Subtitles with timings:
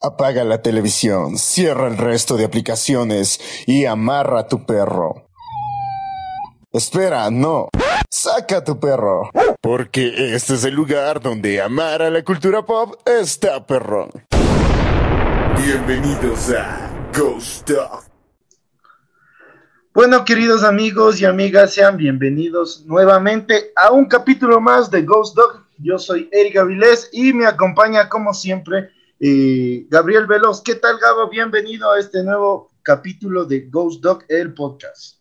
[0.00, 5.28] Apaga la televisión, cierra el resto de aplicaciones y amarra a tu perro.
[6.70, 7.68] Espera, no.
[8.08, 9.28] Saca a tu perro.
[9.60, 14.10] Porque este es el lugar donde amar a la cultura pop está perrón.
[15.60, 18.04] Bienvenidos a Ghost Dog.
[19.92, 25.64] Bueno, queridos amigos y amigas, sean bienvenidos nuevamente a un capítulo más de Ghost Dog.
[25.78, 28.90] Yo soy Eric Avilés y me acompaña, como siempre,
[29.20, 30.62] eh, Gabriel Veloz.
[30.62, 31.28] ¿Qué tal, Gabo?
[31.28, 35.18] Bienvenido a este nuevo capítulo de Ghost Dog, el podcast.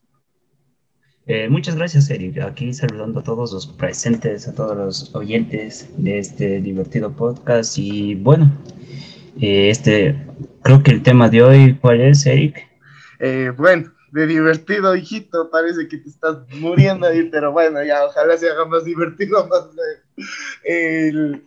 [1.25, 2.37] Eh, muchas gracias, Eric.
[2.39, 7.77] Aquí saludando a todos los presentes, a todos los oyentes de este divertido podcast.
[7.77, 8.51] Y bueno,
[9.41, 10.15] eh, este,
[10.61, 12.65] creo que el tema de hoy, ¿cuál es, Eric?
[13.57, 18.47] bueno, de divertido, hijito, parece que te estás muriendo ahí, pero bueno, ya, ojalá se
[18.47, 19.69] haga más divertido más
[20.63, 21.45] el,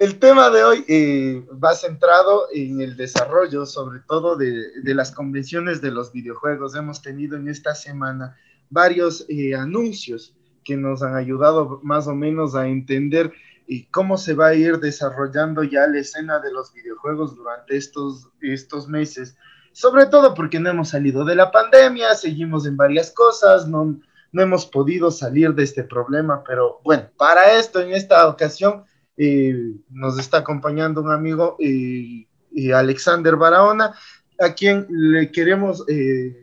[0.00, 5.10] el, tema de hoy eh, va centrado en el desarrollo, sobre todo de, de, las
[5.12, 6.74] convenciones de los videojuegos.
[6.74, 8.36] Hemos tenido en esta semana
[8.70, 13.32] varios eh, anuncios que nos han ayudado más o menos a entender
[13.66, 18.28] y cómo se va a ir desarrollando ya la escena de los videojuegos durante estos,
[18.40, 19.36] estos meses
[19.72, 23.98] sobre todo porque no hemos salido de la pandemia, seguimos en varias cosas, no,
[24.32, 28.84] no hemos podido salir de este problema, pero bueno, para esto, en esta ocasión,
[29.16, 32.26] eh, nos está acompañando un amigo, eh,
[32.74, 33.94] Alexander Barahona,
[34.40, 36.34] a quien le queremos eh,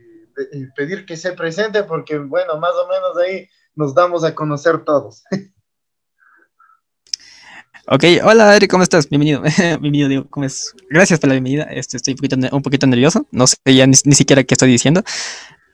[0.76, 5.24] pedir que se presente, porque bueno, más o menos ahí nos damos a conocer todos.
[7.92, 9.10] Ok, hola Eric, ¿cómo estás?
[9.10, 9.42] Bienvenido.
[9.58, 10.76] Bienvenido, digo, ¿cómo es?
[10.92, 11.64] Gracias por la bienvenida.
[11.64, 12.14] Este, estoy
[12.52, 15.02] un poquito, nervioso, no sé ni, siquiera qué estoy diciendo.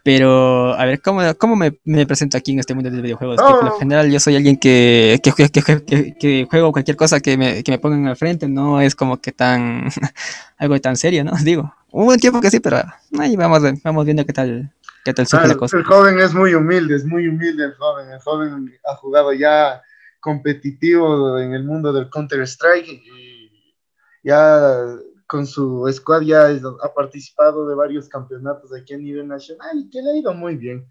[0.05, 3.37] Pero, a ver, ¿cómo, cómo me, me presento aquí en este mundo de videojuegos?
[3.37, 7.35] Que por lo general yo soy alguien que, que, que, que, juego cualquier cosa que
[7.35, 9.89] me, que me pongan al frente, no es como que tan,
[10.59, 11.31] algo tan serio, ¿no?
[11.43, 12.83] Digo, hubo un tiempo que sí, pero
[13.17, 14.71] ahí vamos, vamos viendo qué tal,
[15.03, 15.77] qué tal surge ah, la cosa.
[15.77, 19.81] El joven es muy humilde, es muy humilde el joven, el joven ha jugado ya
[20.19, 23.73] competitivo en el mundo del Counter-Strike y
[24.21, 24.85] ya
[25.27, 30.01] con su squad ya ha participado de varios campeonatos aquí a nivel nacional y que
[30.01, 30.87] le ha ido muy bien.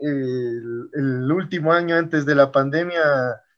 [0.00, 3.02] El, último año antes de la pandemia,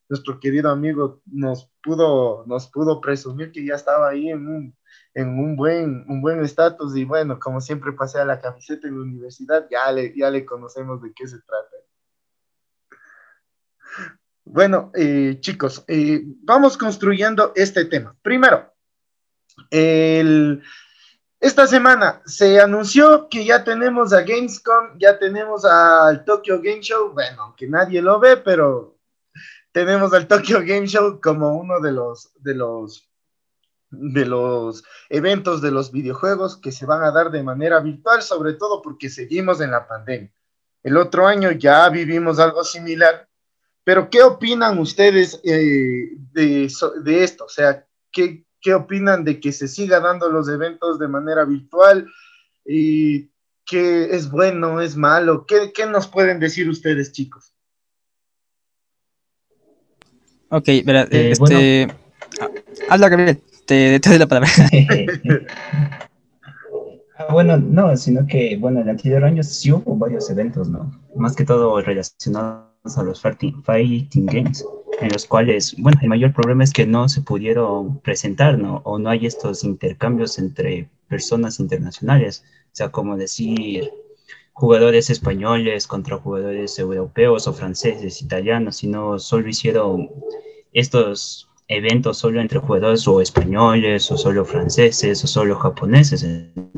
[0.09, 4.77] nuestro querido amigo nos pudo, nos pudo presumir que ya estaba ahí en un,
[5.15, 8.97] en un buen un buen estatus y bueno, como siempre pasé a la camiseta en
[8.97, 11.77] la universidad, ya le, ya le conocemos de qué se trata.
[14.45, 18.17] Bueno, eh, chicos, eh, vamos construyendo este tema.
[18.23, 18.73] Primero,
[21.41, 27.13] esta semana se anunció que ya tenemos a Gamescom, ya tenemos al Tokyo Game Show,
[27.13, 28.97] bueno, aunque nadie lo ve, pero
[29.73, 33.09] tenemos al Tokyo Game Show como uno de los, de los,
[33.91, 38.55] de los eventos de los videojuegos que se van a dar de manera virtual, sobre
[38.55, 40.33] todo porque seguimos en la pandemia.
[40.83, 43.29] El otro año ya vivimos algo similar
[43.85, 46.65] pero, ¿qué opinan ustedes eh, de,
[47.25, 47.45] esto?
[47.47, 52.07] O sea, ¿qué, opinan de que se siga dando los eventos de manera virtual?
[52.65, 53.31] ¿Y
[53.65, 55.47] qué es bueno, es malo?
[55.47, 57.55] ¿Qué, nos pueden decir ustedes, chicos?
[60.51, 61.89] Ok, verá, eh, este...
[62.41, 62.51] Ah,
[62.89, 64.51] habla, Gabriel, te, te doy la palabra.
[67.21, 70.91] Ah, bueno, no, sino que, bueno, el anterior año sí hubo varios eventos, ¿no?
[71.15, 74.65] Más que todo relacionados a los fighting games,
[75.01, 78.83] en los cuales, bueno, el mayor problema es que no se pudieron presentar, ¿no?
[78.85, 83.91] O no hay estos intercambios entre personas internacionales, o sea, como decir
[84.53, 90.11] jugadores españoles contra jugadores europeos o franceses, italianos, sino solo hicieron
[90.73, 96.23] estos eventos solo entre jugadores o españoles o solo franceses o solo japoneses.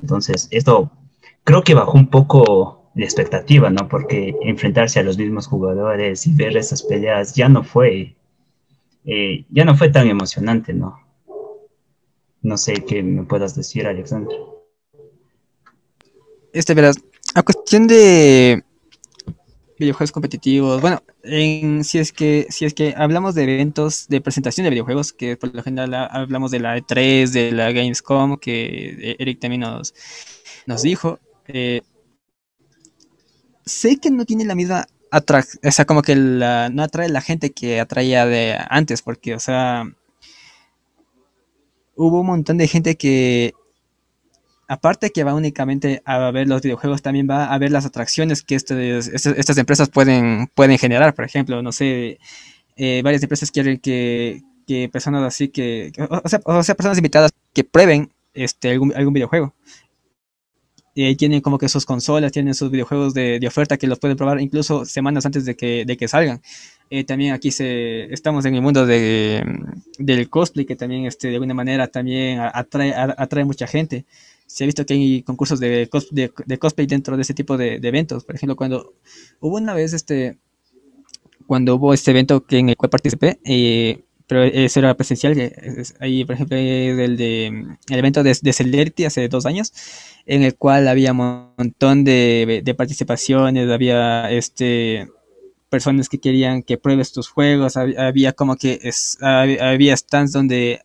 [0.00, 0.92] Entonces, esto
[1.44, 3.88] creo que bajó un poco la expectativa, ¿no?
[3.88, 8.14] Porque enfrentarse a los mismos jugadores y ver esas peleas ya no fue,
[9.04, 11.00] eh, ya no fue tan emocionante, ¿no?
[12.42, 14.36] No sé qué me puedas decir, Alexander.
[16.52, 16.96] Este, verás,
[17.34, 18.62] a cuestión de
[19.78, 24.64] videojuegos competitivos, bueno, en, si es que si es que hablamos de eventos de presentación
[24.64, 29.40] de videojuegos, que por lo general hablamos de la E3, de la Gamescom, que Eric
[29.40, 29.94] también nos,
[30.66, 31.82] nos dijo, eh,
[33.64, 37.52] sé que no tiene la misma atracción, o sea, como que no atrae la gente
[37.52, 39.84] que atraía de antes, porque, o sea,
[41.96, 43.54] hubo un montón de gente que,
[44.68, 48.54] aparte que va únicamente a ver los videojuegos, también va a ver las atracciones que
[48.54, 51.14] estas empresas pueden, pueden generar.
[51.14, 52.18] Por ejemplo, no sé,
[52.76, 54.42] eh, varias empresas quieren que,
[54.90, 59.54] personas así que, o sea, o sea, personas invitadas que prueben este, algún, algún videojuego.
[60.94, 63.98] Y ahí tienen como que sus consolas, tienen sus videojuegos de, de oferta que los
[63.98, 66.42] pueden probar incluso semanas antes de que, de que salgan.
[66.94, 69.42] Eh, también aquí se, estamos en el mundo de,
[69.98, 74.04] del cosplay, que también este, de alguna manera también atrae, atrae mucha gente.
[74.46, 78.24] Se ha visto que hay concursos de, de, cosplay dentro de ese tipo de, eventos.
[78.24, 78.92] Por ejemplo, cuando
[79.40, 80.36] hubo una vez este,
[81.46, 85.36] cuando hubo este evento que en el cual participé, eh, pero eso era presencial.
[86.00, 87.48] Ahí, por ejemplo, el, de,
[87.90, 89.74] el evento de, de hace dos años,
[90.24, 95.06] en el cual había un montón de, de participaciones, había este
[95.68, 98.80] personas que querían que pruebes tus juegos, había, como que
[99.20, 100.80] había stands donde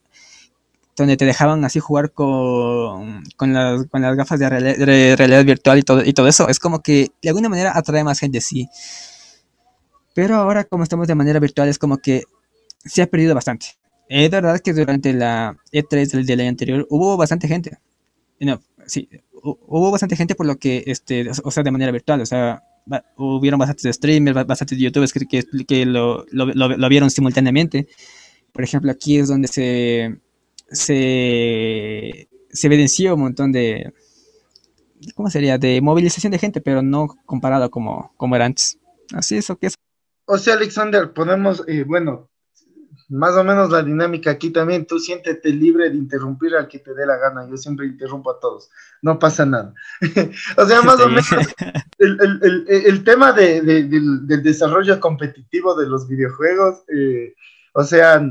[0.98, 5.84] donde te dejaban así jugar con, con, las, con las gafas de realidad, virtual y
[5.84, 6.50] todo, y todo eso.
[6.50, 8.68] Es como que de alguna manera atrae más gente, sí.
[10.14, 12.24] Pero ahora como estamos de manera virtual es como que
[12.86, 13.68] se ha perdido bastante.
[14.10, 17.78] Es verdad que durante la E3 del, del año anterior hubo bastante gente.
[18.40, 19.10] No, sí,
[19.42, 22.64] hubo bastante gente por lo que, este, o sea, de manera virtual, o sea,
[23.18, 27.88] hubieron bastantes streamers, bastantes youtubers que, que, que lo, lo, lo, vieron simultáneamente.
[28.54, 30.20] Por ejemplo, aquí es donde se,
[30.70, 33.94] se, se evidenció un montón de,
[35.16, 35.58] ¿cómo sería?
[35.58, 38.80] De movilización de gente, pero no comparado como, como era antes.
[39.14, 39.76] Así es, o que es.
[40.26, 42.30] O sea, Alexander, podemos, eh, bueno,
[43.10, 46.94] más o menos la dinámica aquí también, tú siéntete libre de interrumpir al que te
[46.94, 48.70] dé la gana, yo siempre interrumpo a todos,
[49.02, 49.74] no pasa nada.
[50.58, 51.26] o sea, más o menos
[52.00, 57.34] el, el, el, tema de, de, del, del, desarrollo competitivo de los videojuegos, eh,
[57.74, 58.22] o sea,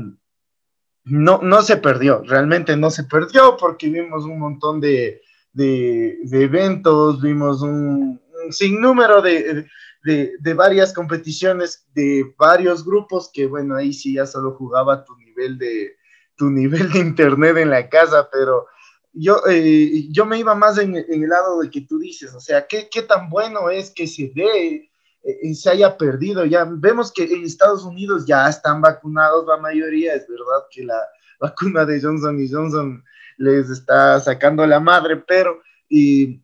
[1.05, 5.21] no, no se perdió, realmente no se perdió porque vimos un montón de,
[5.53, 9.67] de eventos, vimos un, un sinnúmero de
[10.07, 15.57] de, varias competiciones, de varios grupos, que bueno, ahí sí ya solo jugaba tu nivel
[15.57, 15.97] de,
[16.37, 18.67] tu nivel de internet en la casa, pero
[19.11, 22.65] yo, eh, yo me iba más en, el lado de que tú dices, o sea,
[22.67, 24.89] ¿qué, qué tan bueno es que se dé,
[25.23, 26.45] eh, se haya perdido?
[26.45, 31.01] Ya vemos que en Estados Unidos ya están vacunados la mayoría, es verdad que la
[31.41, 33.03] vacuna de Johnson y Johnson
[33.37, 36.41] les está sacando la madre, pero y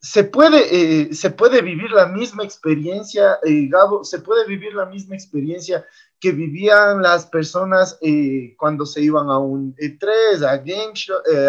[0.00, 4.86] se puede, eh, se puede vivir la misma experiencia, eh, Gabo, se puede vivir la
[4.86, 5.84] misma experiencia
[6.20, 10.92] que vivían las personas eh, cuando se iban a un E3, a, Game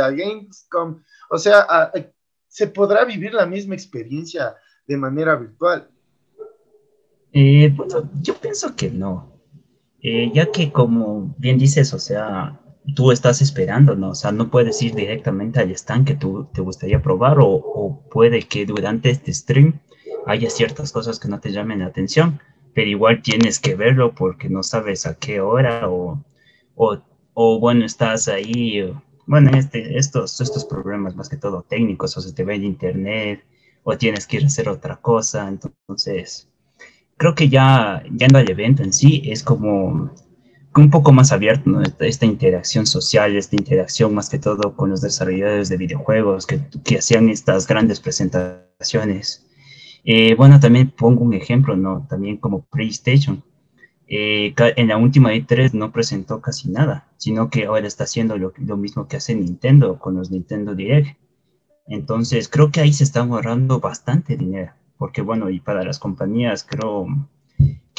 [0.01, 1.91] a Gamescom, o sea,
[2.47, 4.55] se podrá vivir la misma experiencia
[4.87, 5.87] de manera virtual.
[7.31, 9.39] bueno, yo pienso que no,
[10.01, 12.59] ya que como bien dices, o sea,
[12.93, 14.11] tú estás esperando, ¿no?
[14.11, 18.43] O sea, no puedes ir directamente al stand que tú te gustaría probar o, puede
[18.43, 19.79] que durante este stream
[20.25, 22.39] haya ciertas cosas que no te llamen la atención,
[22.73, 26.23] pero igual tienes que verlo porque no sabes a qué hora o,
[26.75, 28.93] o, bueno, estás ahí,
[29.25, 33.43] bueno, este, estos, estos problemas más que todo técnicos, o se te ve en internet
[33.83, 36.49] o tienes que ir a hacer otra cosa, entonces
[37.17, 40.11] creo que ya yendo al evento en sí es como
[40.75, 41.81] un poco más abierto, ¿no?
[41.81, 46.99] esta, interacción social, esta interacción más que todo con los desarrolladores de videojuegos que, que
[46.99, 49.45] hacían estas grandes presentaciones.
[50.03, 52.05] Eh, bueno, también pongo un ejemplo, ¿no?
[52.09, 53.43] También como PlayStation.
[54.07, 58.53] Eh, en la última E3 no presentó casi nada, sino que ahora está haciendo lo,
[58.57, 61.17] lo, mismo que hace Nintendo con los Nintendo Direct.
[61.87, 66.63] Entonces, creo que ahí se está ahorrando bastante dinero, porque bueno, y para las compañías
[66.63, 67.07] creo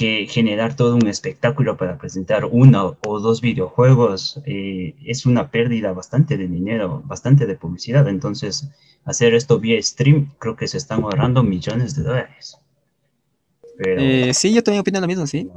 [0.00, 5.92] que generar todo un espectáculo para presentar uno o dos videojuegos eh, es una pérdida
[5.92, 8.08] bastante de dinero, bastante de publicidad.
[8.08, 8.70] Entonces,
[9.04, 12.56] hacer esto vía stream, creo que se están ahorrando millones de dólares.
[13.84, 15.50] Eh, sí, yo también opino lo mismo, sí.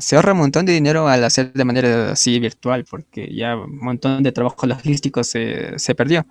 [0.00, 3.78] Se ahorra un montón de dinero al hacer de manera así virtual, porque ya un
[3.78, 6.26] montón de trabajo logístico se, se perdió.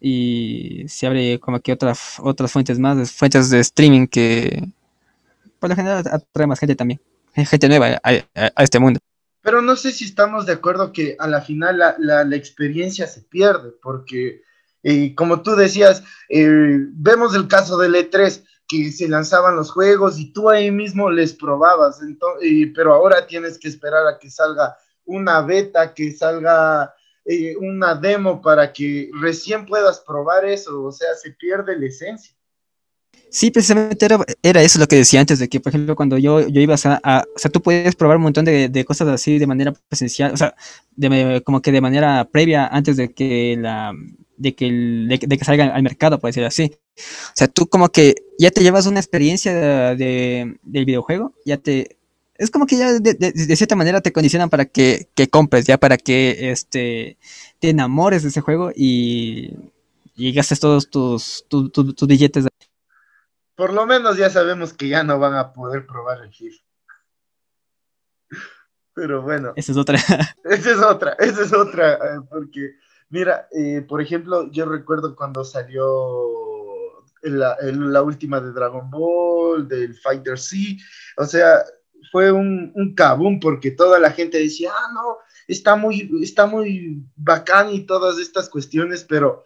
[0.00, 4.64] Y se abre como que otras, otras fuentes más, fuentes de streaming que,
[5.58, 7.00] por lo general atrae más gente también,
[7.34, 9.00] gente nueva a, este mundo.
[9.42, 13.22] Pero no sé si estamos de acuerdo que a la final la, la, experiencia se
[13.22, 14.42] pierde, porque
[14.82, 20.18] eh, como tú decías, eh, vemos el caso del E3, que se lanzaban los juegos
[20.18, 24.76] y tú ahí mismo les probabas, entonces, pero ahora tienes que esperar a que salga
[25.06, 31.14] una beta, que salga eh, una demo para que recién puedas probar eso, o sea,
[31.14, 32.34] se pierde la esencia.
[33.30, 34.06] Sí, precisamente
[34.42, 37.24] era, eso lo que decía antes, de que, por ejemplo, cuando yo, yo iba a,
[37.34, 40.54] O sea, tú puedes probar un montón de, cosas así de manera presencial, o sea,
[40.96, 43.92] de, como que de manera previa antes de que la...
[44.36, 46.72] De que, de, que salga al mercado, puede ser así.
[46.96, 49.52] O sea, tú como que ya te llevas una experiencia
[49.96, 51.98] de, del videojuego, ya te...
[52.36, 56.50] es como que ya de, cierta manera te condicionan para que, compres, ya para que
[56.52, 57.18] este,
[57.58, 59.54] te enamores de ese juego y,
[60.16, 62.46] y gastes todos tus, tus billetes.
[63.58, 66.62] Por lo menos ya sabemos que ya no van a poder probar el FIFA.
[68.94, 69.52] Pero bueno.
[69.56, 69.98] Esa es otra.
[70.44, 72.76] esa es otra, esa es otra, eh, porque
[73.08, 75.84] mira, eh, por ejemplo, yo recuerdo cuando salió
[77.22, 80.78] la, la, última de Dragon Ball, del Fighter C,
[81.16, 81.64] o sea,
[82.12, 85.16] fue un, un porque toda la gente decía, ah, no,
[85.48, 89.44] está muy, está muy bacán y todas estas cuestiones, pero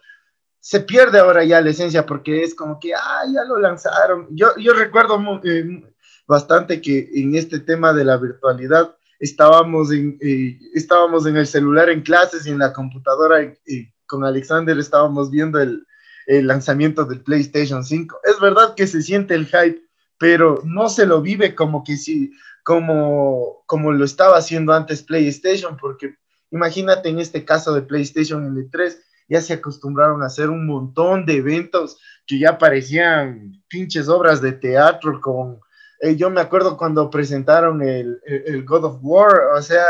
[0.63, 4.27] se pierde ahora ya la esencia porque es como que, ah, ya lo lanzaron.
[4.31, 5.83] Yo, yo recuerdo eh,
[6.25, 11.89] bastante que en este tema de la virtualidad estábamos en, eh, estábamos en el celular
[11.89, 15.85] en clases y en la computadora eh, con Alexander estábamos viendo el,
[16.27, 18.21] lanzamiento del PlayStation 5.
[18.23, 19.81] Es verdad que se siente el hype,
[20.17, 22.31] pero no se lo vive como que si,
[22.63, 26.15] como, como lo estaba haciendo antes PlayStation, porque
[26.51, 28.97] imagínate en este caso de PlayStation en el 3,
[29.33, 31.97] ya se acostumbraron a hacer un montón de eventos
[32.27, 35.59] que ya parecían pinches obras de teatro con,
[35.99, 39.83] eh, yo me acuerdo cuando presentaron el, el, God of War, o sea,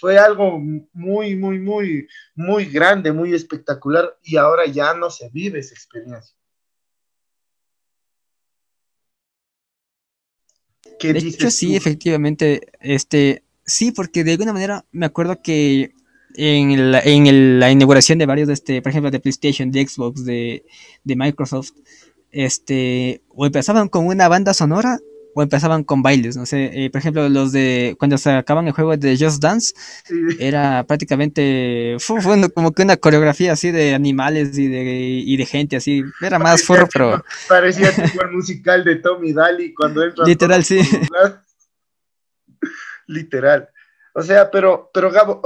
[0.00, 0.58] fue algo
[0.92, 6.34] muy, muy, muy, muy grande, muy espectacular y ahora ya no se vive esa experiencia.
[11.00, 15.94] de hecho, sí, efectivamente, este, sí, porque de alguna manera me acuerdo que
[16.36, 20.24] en la, en la inauguración de varios, de este, por ejemplo, de PlayStation, de Xbox,
[20.24, 20.64] de,
[21.04, 21.72] de Microsoft,
[22.30, 24.98] este, o empezaban con una banda sonora
[25.34, 28.72] o empezaban con bailes, no sé, eh, por ejemplo, los de cuando se acaban el
[28.72, 29.74] juego de Just Dance,
[30.38, 32.20] era prácticamente fue,
[32.52, 36.64] como que una coreografía así de animales y de, y de gente así, era más
[36.64, 40.80] furro, pero parecía tipo el musical de Tommy Daly cuando entra Literal, sí.
[43.06, 43.68] Literal.
[44.14, 45.40] O sea, pero pero Gabo,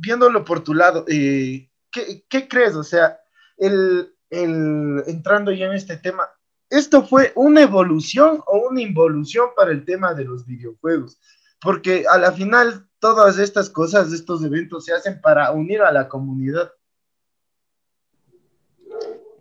[0.00, 2.74] viéndolo por tu lado, eh, ¿qué, ¿qué, crees?
[2.74, 3.18] O sea,
[3.56, 6.28] el, el entrando ya en este tema,
[6.68, 11.18] ¿esto fue una evolución o una involución para el tema de los videojuegos?
[11.60, 16.08] Porque a la final todas estas cosas, estos eventos se hacen para unir a la
[16.08, 16.70] comunidad.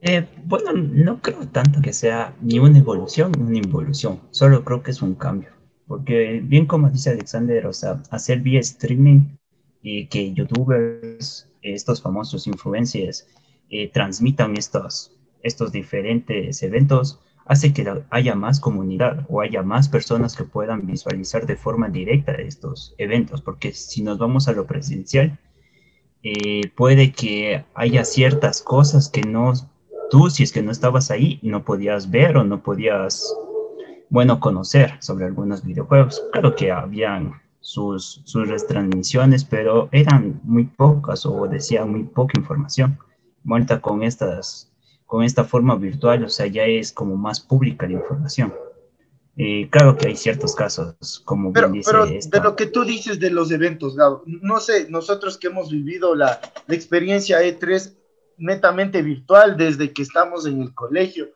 [0.01, 4.82] Eh, bueno, no creo tanto que sea ni una evolución ni una involución, solo creo
[4.82, 5.50] que es un cambio.
[5.88, 9.38] Porque bien como dice Alexander, o sea, hacer vía streaming
[9.81, 13.27] y que youtubers, estos famosos influencers,
[13.69, 17.19] eh, transmitan estos, estos diferentes eventos
[17.50, 22.33] hace que haya más comunidad o haya más personas que puedan visualizar de forma directa
[22.33, 25.39] estos eventos, porque si nos vamos a lo presencial,
[26.21, 29.53] eh, puede que haya ciertas cosas que no,
[30.12, 33.33] tú si es que no estabas ahí, no podías ver o no podías,
[34.09, 36.21] bueno, conocer sobre algunos videojuegos.
[36.31, 42.98] Claro que habían sus, sus retransmisiones, pero eran muy pocas o decían muy poca información.
[43.44, 44.70] Muerta con estas
[45.06, 48.54] con esta forma virtual, o sea, ya es como más pública la información.
[49.38, 53.20] Eh, claro que hay ciertos casos, como pero, dice pero de lo que tú dices
[53.20, 57.96] de los eventos, Gabo, no sé, nosotros que hemos vivido la, la experiencia E3
[58.38, 61.30] netamente virtual desde que estamos en el colegio,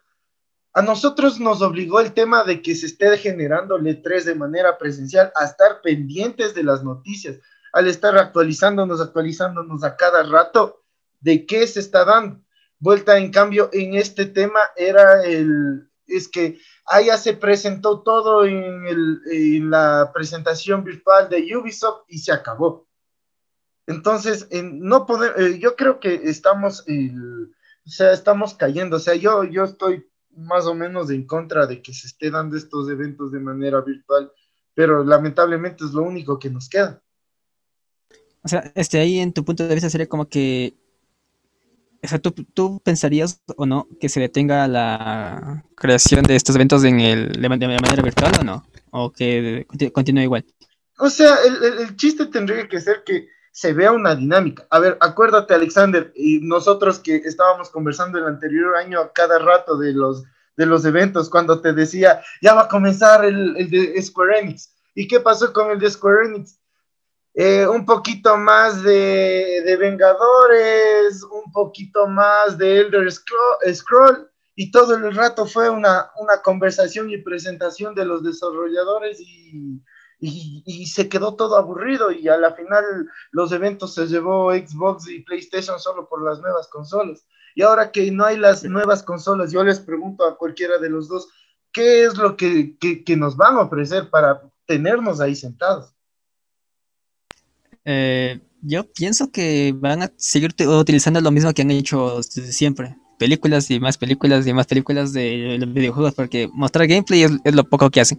[0.73, 4.77] a nosotros nos obligó el tema de que se esté generando el E3 de manera
[4.77, 7.37] presencial a estar pendientes de las noticias,
[7.71, 10.83] al estar actualizándonos, actualizándonos a cada rato
[11.19, 12.43] de qué se está dando
[12.83, 19.69] vuelta en cambio en este tema era el, es que allá se presentó todo en,
[19.69, 22.85] la presentación virtual de Ubisoft y se acabó.
[23.87, 29.45] Entonces, no poder, eh, yo creo que estamos, o sea, estamos cayendo, o sea, yo,
[29.45, 33.39] yo estoy más o menos en contra de que se esté dando estos eventos de
[33.39, 34.31] manera virtual,
[34.73, 37.01] pero lamentablemente es lo único que nos queda.
[38.43, 40.75] O sea, este ahí en tu punto de vista sería como que
[42.03, 46.99] o sea, ¿tú, pensarías o no que se detenga la creación de estos eventos en
[46.99, 48.65] el, de, manera virtual o no?
[48.91, 50.45] ¿O que continúe igual?
[50.99, 54.67] O sea, el, chiste tendría que ser que se vea una dinámica.
[54.69, 59.77] A ver, acuérdate, Alexander, y nosotros que estábamos conversando el anterior año a cada rato
[59.77, 60.23] de los,
[60.57, 64.73] de los eventos, cuando te decía, ya va a comenzar el, el de Square Enix.
[64.95, 66.59] ¿Y qué pasó con el de Square Enix?
[67.35, 75.15] Eh, un poquito más de, Vengadores, un poquito más de Elder Scroll, y todo el
[75.15, 76.11] rato fue una,
[76.43, 79.81] conversación y presentación de los desarrolladores y,
[80.85, 85.79] se quedó todo aburrido y a la final los eventos se llevó Xbox y PlayStation
[85.79, 87.25] solo por las nuevas consolas.
[87.55, 91.07] Y ahora que no hay las nuevas consolas, yo les pregunto a cualquiera de los
[91.07, 91.27] dos,
[91.71, 95.93] ¿qué es lo que, que nos van a ofrecer para tenernos ahí sentados.
[97.85, 102.95] Eh, yo pienso que van a seguir utilizando lo mismo que han hecho siempre.
[103.23, 107.63] Películas y más películas y más películas de los videojuegos, porque mostrar gameplay es, lo
[107.63, 108.17] poco que hacen.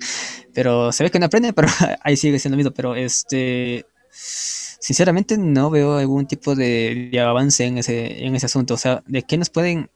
[0.54, 1.68] Pero se ve que no aprenden, pero
[2.02, 2.72] ahí sigue siendo lo mismo.
[2.72, 8.72] Pero este, sinceramente no veo algún tipo de, avance en ese, en ese asunto.
[8.72, 9.90] O sea, ¿de qué nos pueden,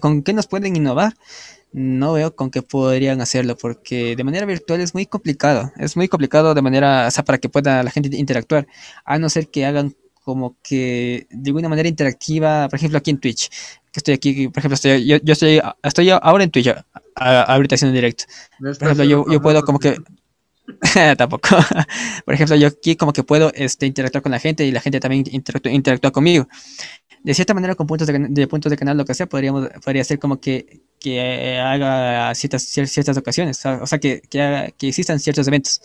[0.00, 1.14] con qué nos pueden innovar?
[1.72, 5.72] no veo con qué podrían hacerlo, porque de manera virtual es muy complicado.
[5.76, 8.66] Es muy complicado de manera, o sea, para que pueda la gente interactuar,
[9.04, 9.94] a no ser que hagan
[10.26, 13.48] como que de alguna manera interactiva, por ejemplo aquí en Twitch,
[13.92, 16.74] que estoy aquí, por ejemplo, estoy, yo, estoy, estoy ahora en Twitch,
[17.14, 18.24] ahorita haciendo directo.
[18.58, 19.96] Por ejemplo, yo, yo puedo como que...
[21.16, 21.48] Tampoco.
[22.24, 24.98] por ejemplo, yo aquí como que puedo este, interactuar con la gente y la gente
[24.98, 26.48] también interactúa, interactúa conmigo
[27.26, 30.20] de cierta manera con puntos de, puntos de canal, lo que sea, podríamos, podría ser
[30.20, 35.80] como que, que haga ciertas, ciertas ocasiones, o sea, que, que, que, existan ciertos eventos.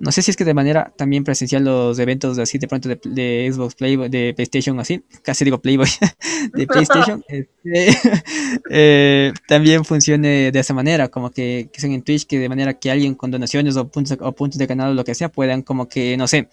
[0.00, 3.50] No sé si es que de manera también presencial los eventos así de pronto de,
[3.52, 5.88] Xbox Play, de PlayStation así, casi digo Playboy,
[6.54, 7.52] de PlayStation, este,
[8.70, 12.72] eh, también funcione de esa manera, como que, que sean en Twitch, que de manera
[12.72, 15.60] que alguien con donaciones o puntos, o puntos de canal o lo que sea puedan
[15.60, 16.48] como que, no sé,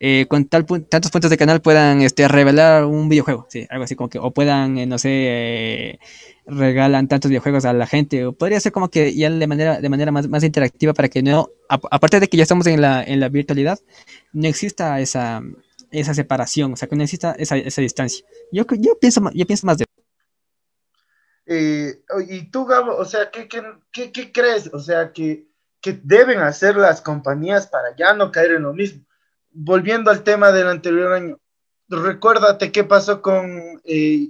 [0.00, 3.94] eh, con tal tantos puntos de canal puedan este, revelar un videojuego, sí, algo así
[3.94, 5.98] como que, o puedan, eh, no sé,
[6.48, 9.88] regalan tantos videojuegos a la gente, o podría ser como que ya de manera, de
[9.88, 13.20] manera más, más interactiva para que no, aparte de que ya estamos en la, en
[13.20, 13.78] la virtualidad,
[14.32, 15.42] no exista esa,
[15.90, 18.24] esa separación, o sea, que no exista esa, esa distancia.
[18.50, 19.84] Yo, yo, pienso, yo pienso más de...
[21.46, 24.70] Eh, y tú, Gabo, o sea, ¿qué, qué, qué, crees?
[24.72, 25.48] O sea, que,
[25.80, 29.04] que deben hacer las compañías para ya no caer en lo mismo.
[29.50, 31.40] Volviendo al tema del anterior año,
[31.88, 34.28] recuérdate qué pasó con eh,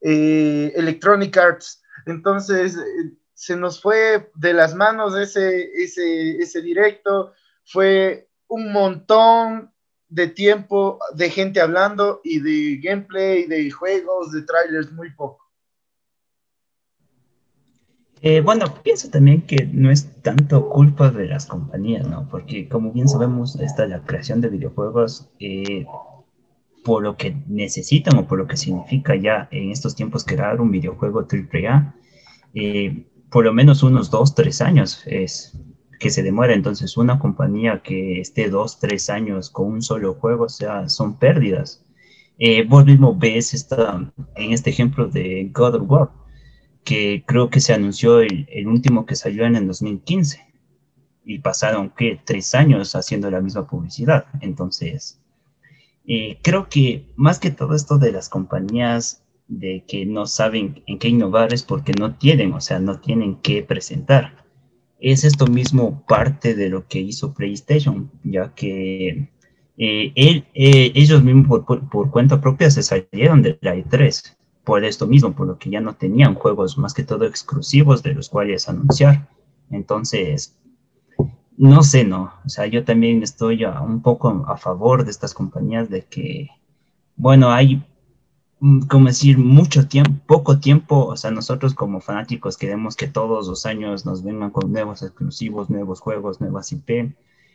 [0.00, 1.82] eh, Electronic Arts.
[2.06, 7.32] Entonces, eh, se nos fue de las manos ese, ese, ese directo,
[7.64, 9.72] fue un montón
[10.08, 15.44] de tiempo de gente hablando y de gameplay, de juegos, de trailers, muy poco.
[18.22, 22.26] Eh, bueno, pienso también que no es tanto culpa de las compañías, ¿no?
[22.30, 25.28] Porque como bien sabemos, esta la creación de videojuegos
[26.86, 30.70] por lo que necesitan o por lo que significa ya en estos tiempos crear un
[30.70, 31.96] videojuego AAA,
[32.54, 35.58] eh, por lo menos unos dos, tres años es
[35.98, 36.54] que se demora.
[36.54, 41.18] Entonces, una compañía que esté dos, tres años con un solo juego, o sea, son
[41.18, 41.84] pérdidas.
[42.38, 46.10] Eh, vos mismo ves esta, en este ejemplo de God of War,
[46.84, 50.38] que creo que se anunció el, el último que salió en el 2015
[51.24, 52.20] y pasaron, ¿qué?
[52.24, 54.26] Tres años haciendo la misma publicidad.
[54.40, 55.20] Entonces,
[56.06, 60.98] eh, creo que más que todo esto de las compañías de que no saben en
[60.98, 64.44] qué innovar es porque no tienen, o sea, no tienen qué presentar.
[64.98, 69.30] Es esto mismo parte de lo que hizo PlayStation, ya que
[69.78, 74.84] eh, él, eh, ellos mismos por, por, cuenta propia se salieron de la E3 por
[74.84, 78.28] esto mismo, por lo que ya no tenían juegos más que todo exclusivos de los
[78.28, 79.28] cuales anunciar.
[79.70, 80.56] Entonces,
[81.56, 82.32] no sé, no.
[82.44, 86.48] O sea, yo también estoy un poco a favor de estas compañías de que,
[87.16, 87.82] bueno, hay,
[88.60, 91.06] mm, como decir, mucho tiempo, poco tiempo.
[91.06, 95.70] O sea, nosotros como fanáticos queremos que todos los años nos vengan con nuevos exclusivos,
[95.70, 97.14] nuevos juegos, nuevas IP,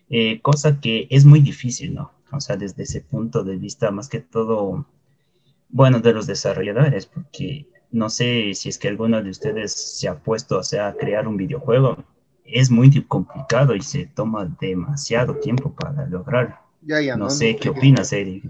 [0.09, 2.11] eh, cosa que es muy difícil, ¿no?
[2.31, 4.85] O sea, desde ese punto de vista, más que todo,
[5.69, 10.19] bueno, de los desarrolladores, porque no sé si es que alguno de ustedes se ha
[10.19, 11.97] puesto, o sea, a crear un videojuego
[12.45, 16.57] es muy complicado y se toma demasiado tiempo para lograrlo.
[17.17, 18.43] no, sé qué opinas, Eric.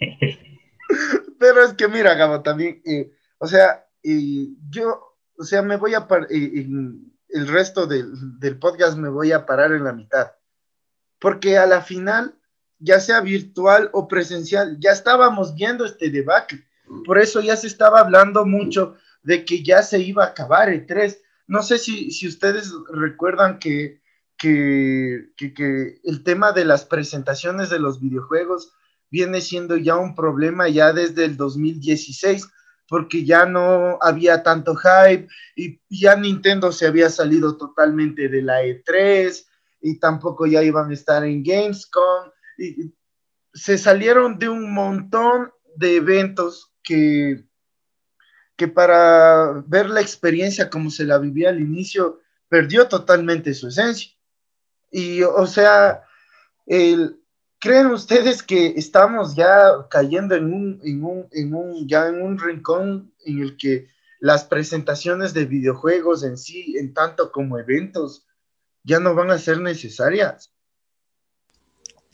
[1.38, 6.06] Pero es que mira, Gabo, también, eh, o sea, yo, o sea, me voy a
[6.28, 10.32] el resto del, del, podcast me voy a parar en la mitad.
[11.18, 12.34] Porque a la final,
[12.78, 16.66] ya sea virtual o presencial, ya estábamos viendo este debate.
[17.04, 20.86] Por eso ya se estaba hablando mucho de que ya se iba a acabar el
[20.86, 24.00] 3 no sé si, ustedes recuerdan que,
[24.38, 25.30] que,
[26.04, 28.72] el tema de las presentaciones de los videojuegos
[29.10, 32.46] viene siendo ya un problema ya desde el 2016,
[32.86, 38.62] porque ya no había tanto hype y ya Nintendo se había salido totalmente de la
[38.62, 39.44] E3
[39.80, 42.30] y tampoco ya iban a estar en Gamescom.
[42.58, 42.94] Y
[43.52, 47.44] se salieron de un montón de eventos que
[48.60, 54.10] que para ver la experiencia como se la vivía al inicio, perdió totalmente su esencia.
[54.90, 56.02] Y, o sea,
[56.66, 62.38] ¿creen ustedes que estamos ya cayendo en un, en un, en un, ya en un
[62.38, 68.26] rincón en el que las presentaciones de videojuegos en sí, en tanto como eventos,
[68.84, 70.52] ya no van a ser necesarias.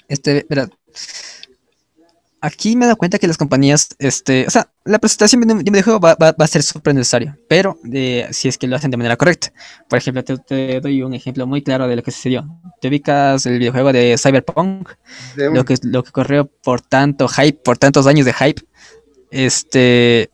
[0.07, 0.71] Este, verá,
[2.47, 5.65] aquí me he dado cuenta que las compañías, este, o sea, la presentación de un
[5.65, 8.93] videojuego va, va, va a ser súper necesario, pero de, si es que lo hacen
[8.93, 9.53] de manera correcta.
[9.89, 12.47] Por ejemplo, te, te, doy un ejemplo muy claro de lo que sucedió.
[12.81, 14.91] Te ubicas el videojuego de Cyberpunk,
[15.35, 18.63] de lo, que, lo que corrió por tanto hype, por tantos años de hype.
[19.33, 20.31] Este,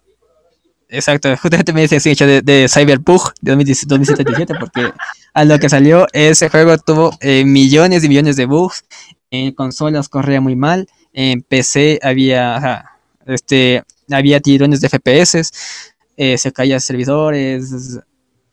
[0.91, 4.93] exacto, justamente me dice así, hecho de, de Cyberpunk de 2077, porque
[5.33, 8.85] a lo que salió, ese juego tuvo eh, millones y millones de bugs,
[9.31, 12.85] en consolas corría muy mal en PC había,
[13.27, 15.51] este, había tirones de FPS,
[16.17, 18.01] eh, se caían servidores.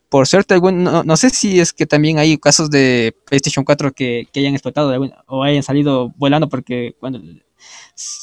[0.08, 4.26] Por suerte, no, no, sé si es que también hay casos de PlayStation 4 que,
[4.32, 4.92] que hayan explotado
[5.26, 7.20] o hayan salido volando porque cuando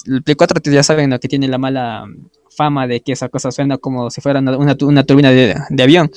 [0.06, 1.20] el Play 4 ya saben ¿no?
[1.20, 2.06] que tiene la mala
[2.58, 6.12] fama de que esa cosa suena como si fuera una, una, turbina de, de, avión.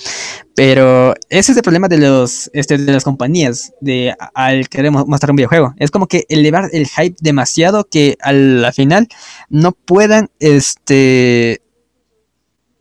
[0.56, 5.30] Pero ese es el problema de los este, de las compañías de al querer mostrar
[5.30, 5.74] un videojuego.
[5.76, 9.08] Es como que elevar el hype demasiado que al, final
[9.50, 11.60] no puedan este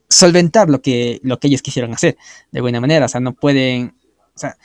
[0.08, 2.17] solventar lo que, lo que ellos quisieron hacer
[2.52, 3.06] de buena manera.
[3.06, 3.95] O sea, no pueden.
[4.36, 4.56] O sea,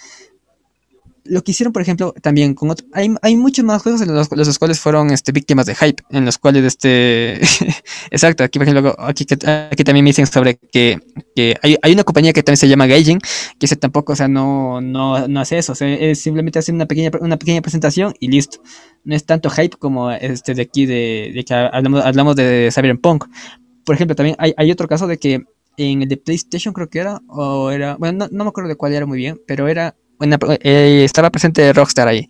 [1.25, 4.31] lo que hicieron, por ejemplo, también con otro, hay, hay muchos más juegos en los,
[4.31, 7.41] los cuales fueron este, víctimas de hype, en los cuales, este,
[8.11, 9.27] exacto, aquí por ejemplo, aquí,
[9.71, 11.01] aquí también me dicen sobre que,
[11.35, 13.21] que hay, hay, una compañía que también se llama Gaijin,
[13.59, 16.75] que ese tampoco, o sea, no, no, no hace eso, o sea, es simplemente hacer
[16.75, 18.63] una pequeña, una pequeña presentación y listo.
[19.05, 23.27] No es tanto hype como este de aquí, de, de que hablamos, hablamos de Cyberpunk.
[23.85, 25.43] Por ejemplo, también hay, hay otro caso de que
[25.77, 28.77] en el de PlayStation creo que era, o era, bueno, no, no me acuerdo de
[28.77, 32.29] cuál era muy bien, pero era eh, estaba presente Rockstar ahí.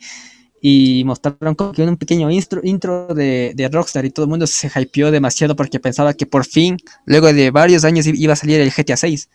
[0.60, 2.62] Y mostraron como que un pequeño intro,
[3.14, 7.32] de, Rockstar y todo el mundo se hypeó demasiado porque pensaba que por fin, luego
[7.32, 9.28] de varios años, iba a salir el GTA 6.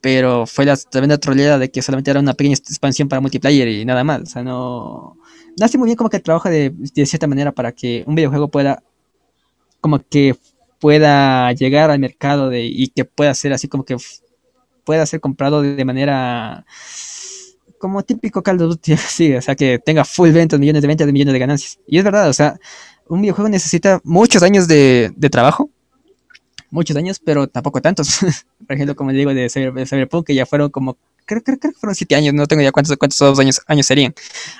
[0.00, 3.84] Pero fue la tremenda troleada de que solamente era una pequeña expansión para multiplayer y
[3.84, 4.22] nada más.
[4.22, 5.16] O sea, no.
[5.58, 8.48] No hace muy bien como que trabaja de, de cierta manera para que un videojuego
[8.48, 8.82] pueda.
[9.80, 10.36] Como que
[10.80, 13.96] pueda llegar al mercado y que pueda ser así como que
[14.84, 16.66] pueda ser comprado de manera
[17.82, 21.04] como típico caldo of Duty, sí, o sea, que tenga full ventas, millones de ventas,
[21.04, 21.80] de millones de ganancias.
[21.84, 22.54] Y es verdad, o sea,
[23.08, 25.68] un videojuego necesita muchos años de, de trabajo,
[26.70, 28.20] muchos años, pero tampoco tantos.
[28.66, 31.96] Por ejemplo, como digo, de, Cyberpunk, que ya fueron como, creo, creo, creo, que fueron
[31.96, 34.14] siete años, no tengo ya cuántos, cuántos años, años serían.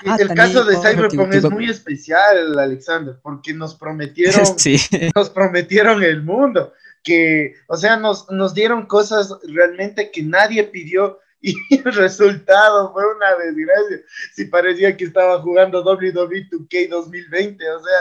[0.05, 4.75] Ah, el caso de Cyberpunk es muy especial, Alexander, porque nos prometieron, sí.
[5.15, 11.19] nos prometieron el mundo, que, o sea, nos, nos dieron cosas realmente que nadie pidió
[11.69, 13.99] y el resultado fue una desgracia.
[14.33, 17.95] Si parecía que estaba jugando WWE 2K 2020, o sea.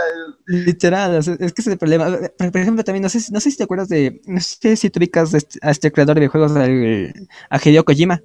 [0.47, 2.07] Literal, es, que es el problema.
[2.39, 4.21] Por, ejemplo, también, no sé, no sé si te acuerdas de.
[4.27, 8.23] No sé si ubicas este, a este creador de juegos, a Hideo Kojima.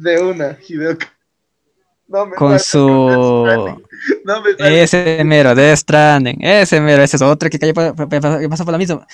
[0.00, 0.96] De una, Hideo
[2.08, 2.78] no me con su
[4.24, 6.38] no me ese mero Death Stranding.
[6.40, 9.04] Ese mero ese es otro que, pasó por lo mismo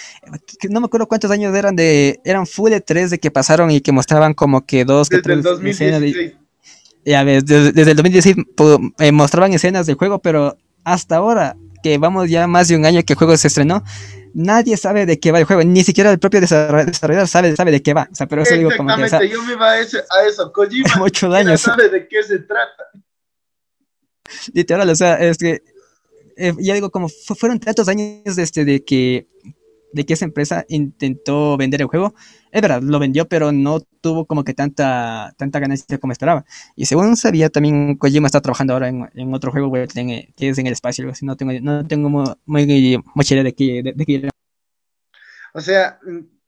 [0.69, 3.81] no me acuerdo cuántos años eran de eran full de tres de que pasaron y
[3.81, 6.35] que mostraban como que dos desde que el 2016
[7.05, 8.37] ya ves desde, desde el 2016
[8.99, 13.03] eh, mostraban escenas del juego pero hasta ahora que vamos ya más de un año
[13.03, 13.83] que el juego se estrenó
[14.35, 17.83] nadie sabe de qué va el juego, ni siquiera el propio desarrollador sabe, sabe de
[17.83, 18.09] qué va.
[18.11, 20.53] O sea, pero eso digo como que, o yo me iba a, ese, a eso,
[20.53, 22.85] Kojima mucho daño, sabe de qué se trata.
[24.55, 25.63] Literal, o sea, es que
[26.37, 29.27] eh, ya digo, como fueron tantos años este, de que
[29.93, 32.15] de que esa empresa intentó vender el juego.
[32.53, 36.45] Es verdad, lo vendió, pero no tuvo como que tanta, tanta ganancia como esperaba.
[36.77, 39.83] Y según sabía, también Kojima está trabajando ahora en, otro juego que
[40.37, 41.11] es en el espacio.
[41.23, 42.09] No tengo, no tengo
[42.47, 44.31] muy, mucha idea de qué, de, de
[45.55, 45.99] O sea,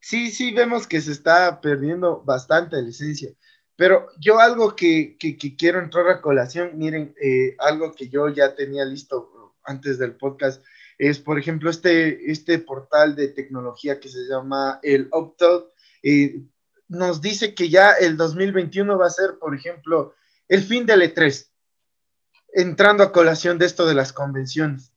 [0.00, 3.30] sí, sí vemos que se está perdiendo bastante licencia.
[3.76, 8.28] Pero yo algo que, que, que quiero entrar a colación, miren, eh, algo que yo
[8.28, 10.62] ya tenía listo antes del podcast,
[10.98, 15.70] es, por ejemplo, este, este portal de tecnología que se llama el Opto,
[16.02, 16.42] eh,
[16.88, 20.14] nos dice que ya el 2021 va a ser, por ejemplo,
[20.48, 21.48] el fin del E3,
[22.52, 24.92] entrando a colación de esto de las convenciones.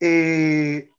[0.00, 0.90] Eh,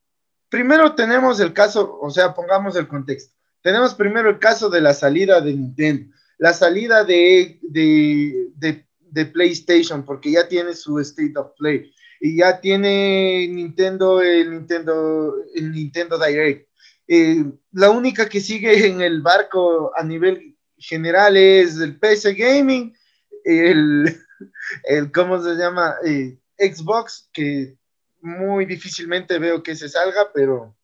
[0.49, 3.35] primero tenemos el caso, o sea, pongamos el contexto.
[3.61, 8.51] Tenemos primero el caso de la salida de Nintendo, la salida de, de,
[8.99, 15.35] de PlayStation, porque ya tiene su State of Play y ya tiene Nintendo el Nintendo,
[15.53, 16.67] el Nintendo Direct.
[17.07, 22.95] Eh, la única que sigue en el barco a nivel general es el PC Gaming,
[23.43, 24.17] el,
[24.83, 25.95] el ¿cómo se llama?
[26.05, 27.77] Eh, Xbox, que
[28.21, 30.75] muy difícilmente veo que se salga, pero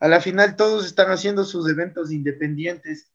[0.00, 3.09] a la final todos están haciendo sus eventos independientes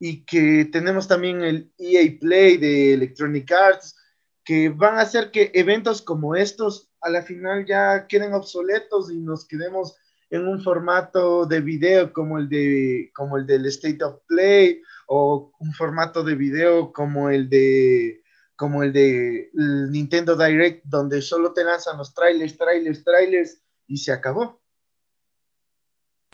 [0.00, 3.94] y que tenemos también el EA Play de Electronic Arts,
[4.42, 9.18] que van a hacer que eventos como estos a la final ya queden obsoletos y
[9.18, 9.94] nos quedemos
[10.30, 15.52] en un formato de video como el de como el del State of Play o
[15.60, 18.22] un formato de video como el de
[18.56, 24.12] como el de Nintendo Direct donde solo te lanzan los trailers, trailers, trailers y se
[24.12, 24.60] acabó.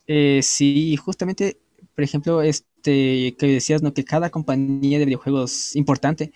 [0.07, 1.59] Eh, sí, justamente,
[1.95, 2.43] por ejemplo,
[2.87, 3.93] este que decías, ¿no?
[3.93, 6.33] Que cada compañía de videojuegos importante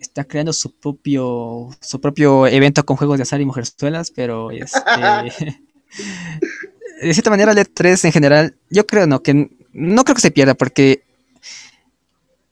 [0.00, 4.80] está creando su propio su propio evento con juegos de azar y mujerzuelas, pero este,
[7.02, 10.30] de cierta manera el E3 en general, yo creo no que no creo que se
[10.30, 11.02] pierda porque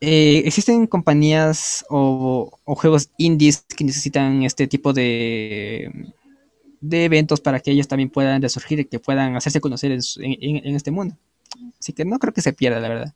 [0.01, 6.11] eh, existen compañías o, juegos indies que necesitan este tipo de,
[6.81, 10.91] de eventos para que ellos también puedan resurgir y que puedan hacerse conocer en, este
[10.91, 11.15] mundo.
[11.79, 13.13] Así que no creo que se pierda, la verdad.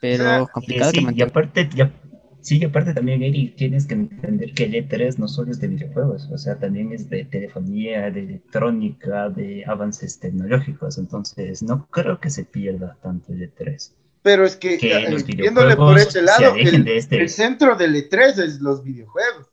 [0.00, 1.92] Pero complicado sí, Y aparte, ya,
[2.40, 6.28] sí, aparte también, Eric, tienes que entender que el E3 no solo es de videojuegos,
[6.32, 10.96] o sea, también es de telefonía, de electrónica, de avances tecnológicos.
[10.98, 13.92] Entonces, no creo que se pierda tanto el E3.
[14.22, 18.82] Pero es que, eh, viéndole por ese lado, este el, centro del E3 es los
[18.82, 19.48] videojuegos.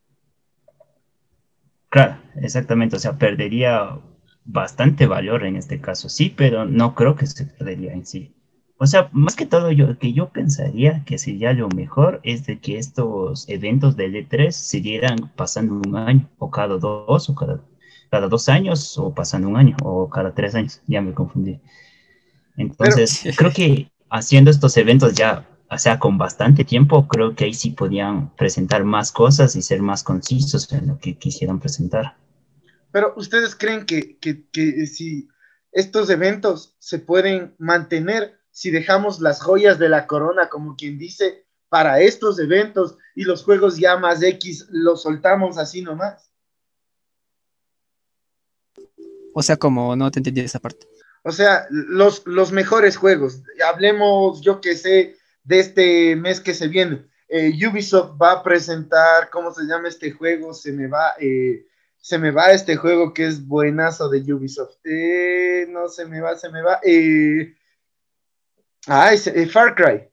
[1.90, 2.98] Claro, exactamente.
[2.98, 3.98] O sea, perdería
[4.44, 8.34] bastante valor en este caso, sí, pero no creo que se perdería en sí.
[8.80, 12.60] O sea, más que todo, yo, que yo pensaría que sería lo mejor es de
[12.60, 17.60] que estos eventos del E3 siguieran pasando un año, o cada dos, o cada,
[18.12, 20.82] cada dos años, o pasando un año, o cada tres años.
[20.88, 21.60] Ya me confundí.
[22.56, 27.54] Entonces, creo que haciendo estos eventos ya, o sea, con bastante tiempo, creo que ahí
[27.54, 32.16] sí podían presentar más cosas y ser más concisos en lo que quisieran presentar.
[32.92, 34.18] Pero ustedes creen que,
[34.88, 35.28] si
[35.72, 41.46] estos eventos se pueden mantener si dejamos las joyas de la corona, como quien dice,
[41.70, 46.32] para estos eventos y los juegos ya más X los soltamos así nomás.
[49.32, 50.88] O sea, como no te entendí esa parte.
[51.22, 53.44] O sea, los, los mejores juegos.
[53.64, 57.06] Hablemos, yo que sé, de este mes que se viene.
[57.28, 60.56] Eh, Ubisoft va a presentar, ¿cómo se llama este juego?
[60.56, 61.68] Se me va, eh,
[62.00, 64.78] se me va este juego que es buenazo de Ubisoft.
[64.84, 66.80] Eh, no se me va, se me va.
[68.88, 70.10] Ah, es Far Cry.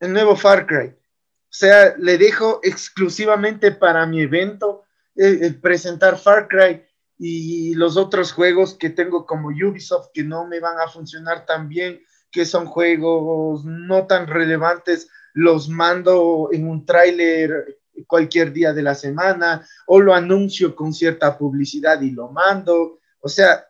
[0.00, 0.88] El nuevo Far Cry.
[0.88, 4.84] O sea, le dejo exclusivamente para mi evento
[5.62, 6.84] presentar Far Cry
[7.18, 11.68] y los otros juegos que tengo como Ubisoft que no me van a funcionar tan
[11.68, 18.82] bien, que son juegos no tan relevantes, los mando en un tráiler cualquier día de
[18.82, 23.00] la semana o lo anuncio con cierta publicidad y lo mando.
[23.20, 23.65] O sea,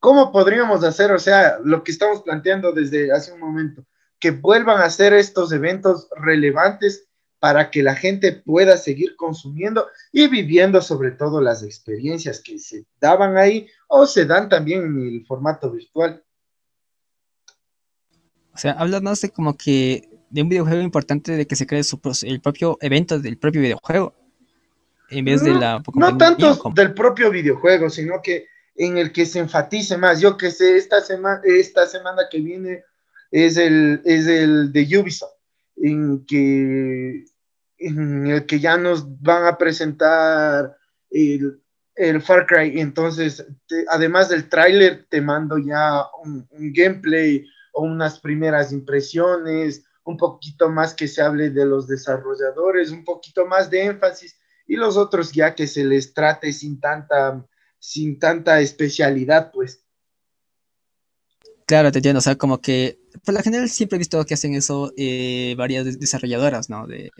[0.00, 1.12] ¿cómo podríamos hacer?
[1.12, 3.84] O sea, lo que estamos planteando desde hace un momento,
[4.18, 7.08] que vuelvan a hacer estos eventos relevantes
[7.38, 12.84] para que la gente pueda seguir consumiendo y viviendo sobre todo las experiencias que se
[13.00, 16.24] daban ahí o se dan también en el formato virtual.
[18.52, 21.84] O sea, hablas más de como que de un videojuego importante de que se cree
[21.84, 24.14] su, el propio evento del propio videojuego
[25.10, 25.82] en vez de la...
[25.94, 28.46] No tanto del propio videojuego, sino que
[28.78, 30.20] en el que se enfatice más.
[30.20, 32.84] Yo que sé, esta, semana esta semana que viene
[33.30, 35.34] es el, es el de Ubisoft
[35.76, 37.24] en que,
[37.78, 40.76] en el que ya nos van a presentar
[41.10, 41.60] el,
[41.96, 42.80] el Far Cry.
[42.80, 43.44] Entonces,
[43.88, 50.94] además del tráiler, te mando ya un, gameplay o unas primeras impresiones, un poquito más
[50.94, 55.54] que se hable de los desarrolladores, un poquito más de énfasis y los otros ya
[55.54, 57.44] que se les trate sin tanta,
[57.78, 59.84] sin tanta especialidad, pues.
[61.66, 64.54] Claro, te entiendo, o sea, como que por la general siempre he visto que hacen
[64.54, 66.86] eso eh, varias desarrolladoras, ¿no?
[66.86, 67.10] De,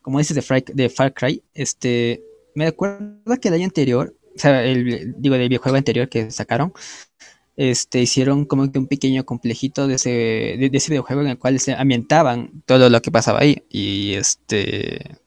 [0.00, 0.34] como dices
[0.74, 2.22] de, Far Cry, este,
[2.54, 6.72] me acuerdo que el año anterior, o sea, el, digo, del videojuego anterior que sacaron,
[7.56, 11.58] este, hicieron como que un pequeño complejito de ese, de, ese videojuego en el cual
[11.60, 13.64] se ambientaban todo lo que pasaba ahí.
[13.68, 15.18] Y este,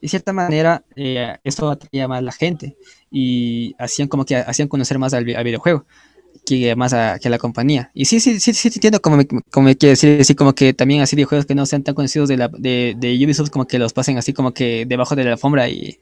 [0.00, 2.76] de cierta manera, eh, eso atraía más a la gente
[3.16, 5.86] y hacían como que hacían conocer más al videojuego
[6.44, 7.90] que más a, que a la compañía.
[7.94, 11.14] Y sí, sí, sí, sí, entiendo como como quiere decir, así como que también así
[11.14, 14.18] de juegos que no sean tan conocidos de, la, de, Ubisoft, como que los pasen
[14.18, 16.00] así como que debajo de la alfombra y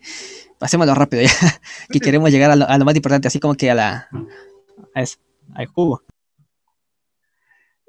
[0.58, 1.30] pasémoslo rápido ya,
[1.90, 4.08] que queremos llegar a lo, más importante, así como que a la,
[4.94, 5.04] a
[5.54, 6.02] al jugo.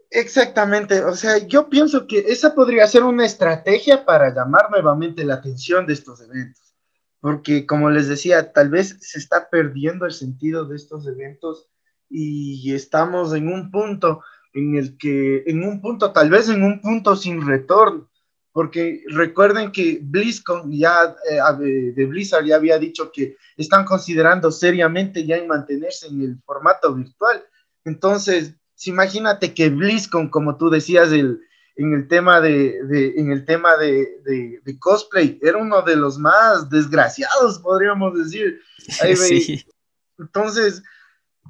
[0.10, 5.36] Exactamente, o sea, yo pienso que esa podría ser una estrategia para llamar nuevamente la
[5.36, 6.73] atención de estos eventos,
[7.24, 11.70] porque como les decía, tal vez se está perdiendo el sentido de estos eventos
[12.10, 14.22] y estamos en un punto
[14.54, 18.10] en el que en un punto, tal vez en un punto sin retorno,
[18.52, 25.26] porque recuerden que BlizzCon ya eh, de Blizzard ya había dicho que están considerando seriamente
[25.26, 27.42] ya en mantenerse en el formato virtual.
[27.86, 31.40] Entonces, imagínate que BlizzCon, como tú decías, el,
[31.76, 34.20] en el tema de, en el tema de,
[34.64, 38.60] de, cosplay, era uno de los más desgraciados, podríamos decir.
[40.20, 40.84] Entonces,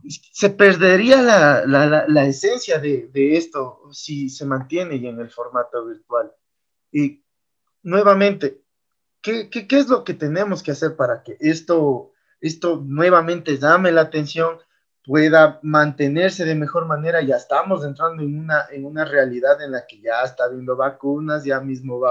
[0.08, 6.32] se perdería la, la, la, esencia de, esto si se mantiene en el formato virtual.
[6.92, 7.24] Y
[7.82, 8.62] nuevamente,
[9.22, 13.92] ¿qué, ¿qué, qué, es lo que tenemos que hacer para que esto, esto nuevamente llame
[13.92, 14.60] la atención,
[15.06, 17.22] pueda mantenerse de mejor manera?
[17.22, 21.44] Ya estamos entrando en una, en una realidad en la que ya está habiendo vacunas,
[21.44, 22.02] ya mismo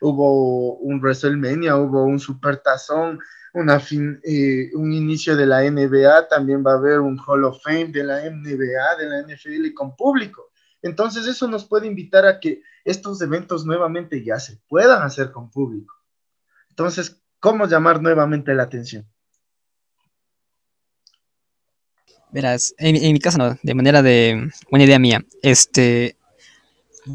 [0.00, 3.18] hubo un WrestleMania, hubo un supertazón,
[3.54, 3.80] una
[4.24, 8.02] eh, un inicio de la NBA, también va a haber un Hall of Fame de
[8.02, 10.50] la NBA, de la NFL con público.
[10.82, 15.50] Entonces eso nos puede invitar a que estos eventos nuevamente ya se puedan hacer con
[15.50, 15.94] público.
[16.68, 19.08] Entonces, ¿cómo llamar nuevamente la atención?
[22.34, 26.16] Verás, en, mi caso no, de manera de una idea mía, este,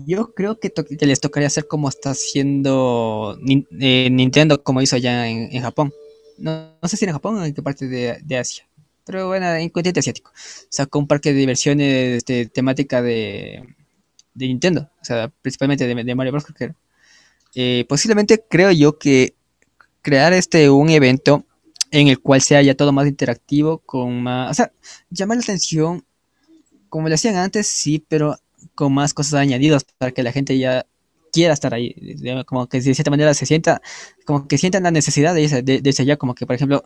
[0.07, 3.37] yo creo que, les tocaría hacer como está haciendo
[3.79, 5.93] eh, Nintendo, como hizo allá en Japón
[6.39, 8.67] no, sé si en Japón o en qué parte de, Asia,
[9.05, 10.31] pero bueno, en continente asiático.
[10.69, 13.75] Sacó un parque de diversiones este, temática de,
[14.33, 16.45] de Nintendo, o sea, principalmente de, Mario Bros.
[17.55, 19.33] Eh, posiblemente creo yo que
[20.01, 21.45] crear este un evento
[21.91, 24.71] en el cual sea ya todo más interactivo, con más, o sea,
[25.09, 26.05] llamar la atención,
[26.89, 28.37] como lo hacían antes, sí, pero
[28.75, 30.85] con más cosas añadidas para que la gente ya
[31.31, 31.95] quiera estar ahí,
[32.45, 33.81] como que de cierta manera se sienta,
[34.25, 36.83] como que sientan la necesidad de irse, de, allá, como que por ejemplo,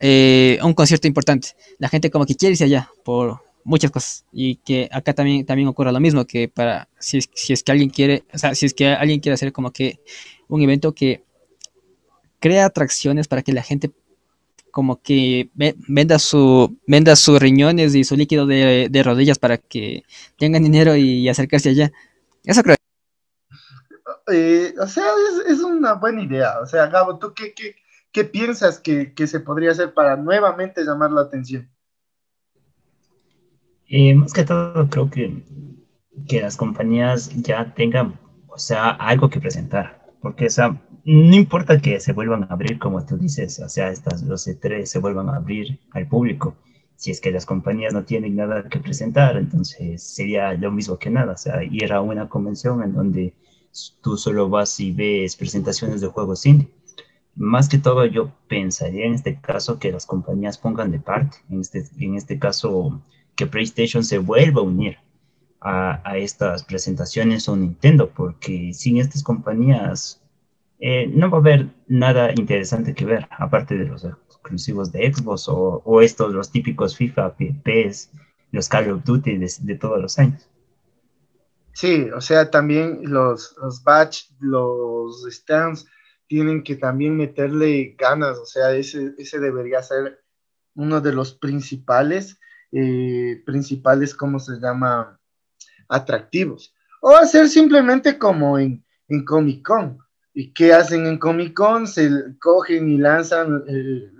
[0.00, 4.56] eh, un concierto importante, la gente como que quiere irse allá por muchas cosas y
[4.56, 7.90] que acá también, también ocurre lo mismo, que para, si es, si es que alguien
[7.90, 10.00] quiere, o sea, si es que alguien quiere hacer como que
[10.48, 11.24] un evento que
[12.40, 13.90] crea atracciones para que la gente
[14.72, 20.02] como que venda su venda sus riñones y su líquido de, de rodillas para que
[20.36, 21.92] tengan dinero y acercarse allá.
[22.44, 22.76] Eso creo.
[24.32, 25.04] Eh, o sea,
[25.48, 26.60] es, una buena idea.
[26.60, 27.54] O sea, Gabo, ¿tú qué,
[28.12, 31.70] qué, piensas que, se podría hacer para nuevamente llamar la atención?
[33.88, 35.44] Eh, más que todo, creo que,
[36.28, 40.02] que las compañías ya tengan, o sea, algo que presentar.
[40.20, 43.90] Porque, o sea, no importa que se vuelvan a abrir, como tú dices, o sea,
[43.90, 46.56] estas, los E3 se vuelvan a abrir al público.
[46.96, 51.10] Si es que las compañías no tienen nada que presentar, entonces sería lo mismo que
[51.10, 51.32] nada.
[51.32, 53.34] O sea, ir a una convención en donde
[54.00, 56.68] tú solo vas y ves presentaciones de juegos indie.
[57.34, 61.60] Más que todo yo pensaría en este caso que las compañías pongan de parte, en
[61.60, 63.02] este, en este caso
[63.34, 64.98] que PlayStation se vuelva a unir
[65.60, 70.21] a, a estas presentaciones o Nintendo, porque sin estas compañías
[70.84, 75.44] eh, no va a haber nada interesante que ver, aparte de los exclusivos de Xbox
[75.46, 78.10] o, estos, los típicos FIFA, PES,
[78.50, 80.48] los Call of Duty de, de todos los años.
[81.72, 85.86] Sí, o sea, también los, los batch, los stands
[86.26, 90.24] tienen que también meterle ganas, o sea, ese, ese debería ser
[90.74, 92.40] uno de los principales,
[92.72, 95.20] eh, principales, ¿cómo se llama?
[95.88, 96.74] Atractivos.
[97.00, 99.98] O hacer simplemente como en, en Comic Con.
[100.34, 101.86] ¿Y qué hacen en Comic Con?
[101.86, 104.10] Se cogen y lanzan eh,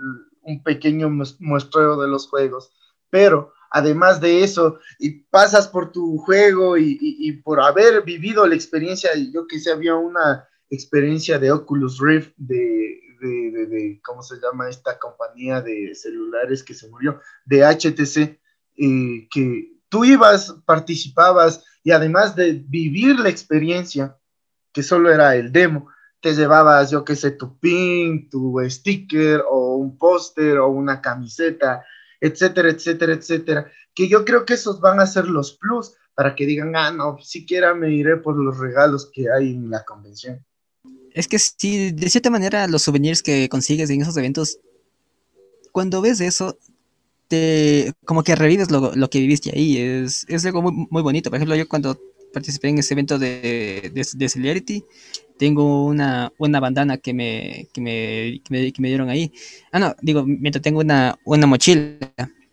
[0.42, 2.72] un pequeño muestreo de los juegos,
[3.11, 9.11] pero además de eso, y pasas por tu juego y, por haber vivido la experiencia,
[9.33, 14.98] yo que sé, había una experiencia de Oculus Rift, de, de, ¿cómo se llama esta
[14.98, 17.20] compañía de celulares que se murió?
[17.46, 18.38] De HTC,
[18.77, 24.18] eh, que tú ibas, participabas y además de vivir la experiencia,
[24.72, 25.88] que solo era el demo,
[26.23, 31.85] te llevabas, yo que sé, tu pin, tu sticker o un póster o una camiseta
[32.23, 36.47] etcétera, etcétera, etcétera, que yo creo que esos van a ser los plus para que
[36.47, 40.45] digan, ah, no, siquiera me iré por los regalos que hay en la convención.
[41.13, 44.61] Es que sí, de cierta manera los souvenirs que consigues en esos eventos,
[45.73, 46.57] cuando ves eso,
[47.27, 51.29] te como que revives lo, lo que viviste ahí, es, es algo muy, muy bonito.
[51.29, 51.99] Por ejemplo, yo cuando
[52.33, 54.85] participé en ese evento de, de, de Celerity,
[55.43, 59.33] tengo una, una bandana que me, que me, que me, dieron ahí.
[59.73, 61.99] Ah, no, digo, mientras tengo una, una mochila.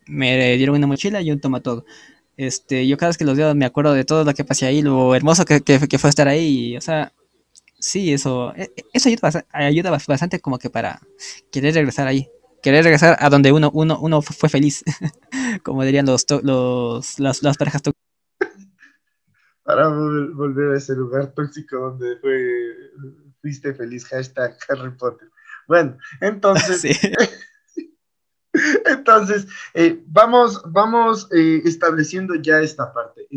[0.06, 1.84] Me dieron una mochila y un todo.
[2.36, 4.82] Este, yo cada vez que los veo me acuerdo de todo lo que pasé ahí,
[4.82, 6.76] lo hermoso que, que, que fue estar ahí.
[6.76, 7.12] O sea,
[7.78, 11.00] sí, eso, e, e, eso ayuda, ayuda bastante como que para
[11.52, 12.28] querer regresar ahí.
[12.60, 14.82] Querer regresar a donde uno, uno, uno fue feliz,
[15.62, 17.82] como dirían los, los, las, las parejas
[19.70, 22.90] para volver a ese lugar tóxico donde fue,
[23.40, 25.30] fuiste feliz, hashtag Harry Potter.
[25.68, 26.82] Bueno, entonces,
[28.86, 33.28] entonces, eh, vamos, vamos eh, estableciendo ya esta parte.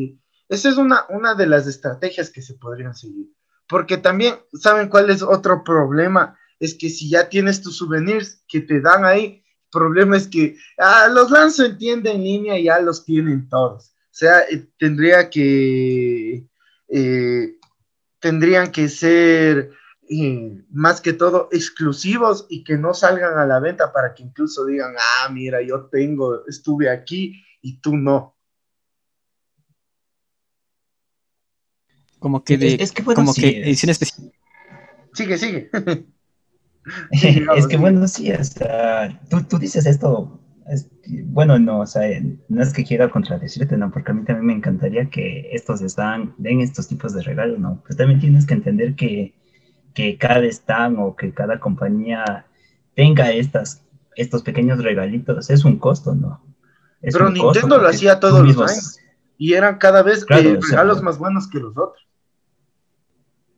[0.49, 3.31] esa es una, una de las estrategias que se podrían seguir.
[3.67, 6.35] Porque también, ¿saben cuál es otro problema?
[6.59, 11.07] Es que si ya tienes tus souvenirs que te dan ahí, problema es que ah,
[11.13, 13.92] los lanzo en tienda en línea y ya los tienen todos.
[14.13, 16.45] O sea, eh, tendría que,
[16.87, 17.57] eh,
[18.19, 19.71] tendrían que ser
[20.07, 24.67] eh, más que todo exclusivos y que no salgan a la venta para que incluso
[24.67, 28.37] digan, ah, mira, yo tengo, estuve aquí y tú no.
[32.19, 34.31] Como que de, es, que como que edición especial.
[35.13, 35.71] Sigue, sigue.
[37.55, 40.42] es que bueno, sí, hasta tú, tú dices esto
[41.25, 42.07] bueno, no, o sea,
[42.49, 46.33] no es que quiera contradecirte, no, porque a mí también me encantaría que estos están,
[46.37, 49.33] den estos tipos de regalos, no, pero también tienes que entender que,
[49.93, 52.45] que cada stand o que cada compañía
[52.95, 53.83] tenga estas,
[54.15, 56.41] estos pequeños regalitos, es un costo, ¿no?
[57.01, 58.97] pero Nintendo lo hacía todos los años
[59.37, 62.07] y eran cada vez eh, regalos más buenos que los otros.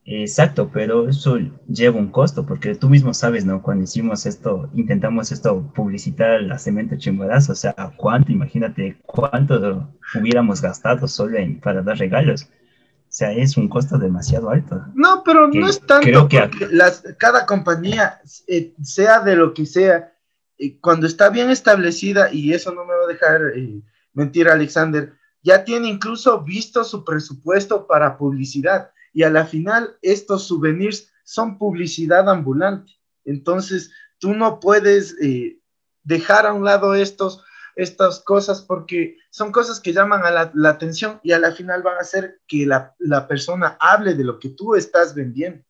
[0.08, 3.64] Exacto, pero eso lleva un costo, porque tú mismo sabes, ¿no?
[3.64, 8.32] Cuando hicimos esto, intentamos esto, publicitar la cemento chimborazo, o sea, ¿cuánto?
[8.32, 12.44] Imagínate cuánto hubiéramos gastado solo en, para dar regalos.
[12.44, 14.86] O sea, es un costo demasiado alto.
[14.94, 20.14] No, pero no es tanto que las, cada compañía, eh, sea de lo que sea,
[20.60, 23.82] eh, cuando está bien establecida, y eso no me va a dejar eh,
[24.14, 30.44] mentir Alexander, ya tiene incluso visto su presupuesto para publicidad y a la final estos
[30.44, 32.92] souvenirs son publicidad ambulante.
[33.24, 35.58] Entonces, tú no puedes eh,
[36.04, 37.42] dejar a un lado estos,
[37.78, 41.96] estas cosas porque son cosas que llaman a la, atención y a la final van
[41.96, 42.94] a hacer que la,
[43.30, 45.64] persona hable de lo que tú estás vendiendo.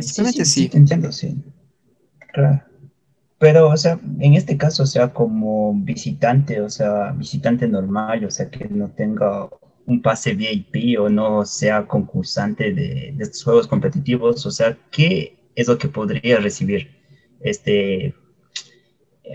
[0.00, 1.42] Sí, sí, entiendo, sí.
[2.34, 2.65] Claro.
[3.38, 8.30] Pero, o sea, en este caso, o sea, como visitante, o sea, visitante normal, o
[8.30, 9.48] sea, que no tenga
[9.84, 15.68] un pase VIP o no sea concursante de, estos juegos competitivos, o sea, ¿qué es
[15.68, 16.90] lo que podría recibir
[17.40, 18.14] este, eh,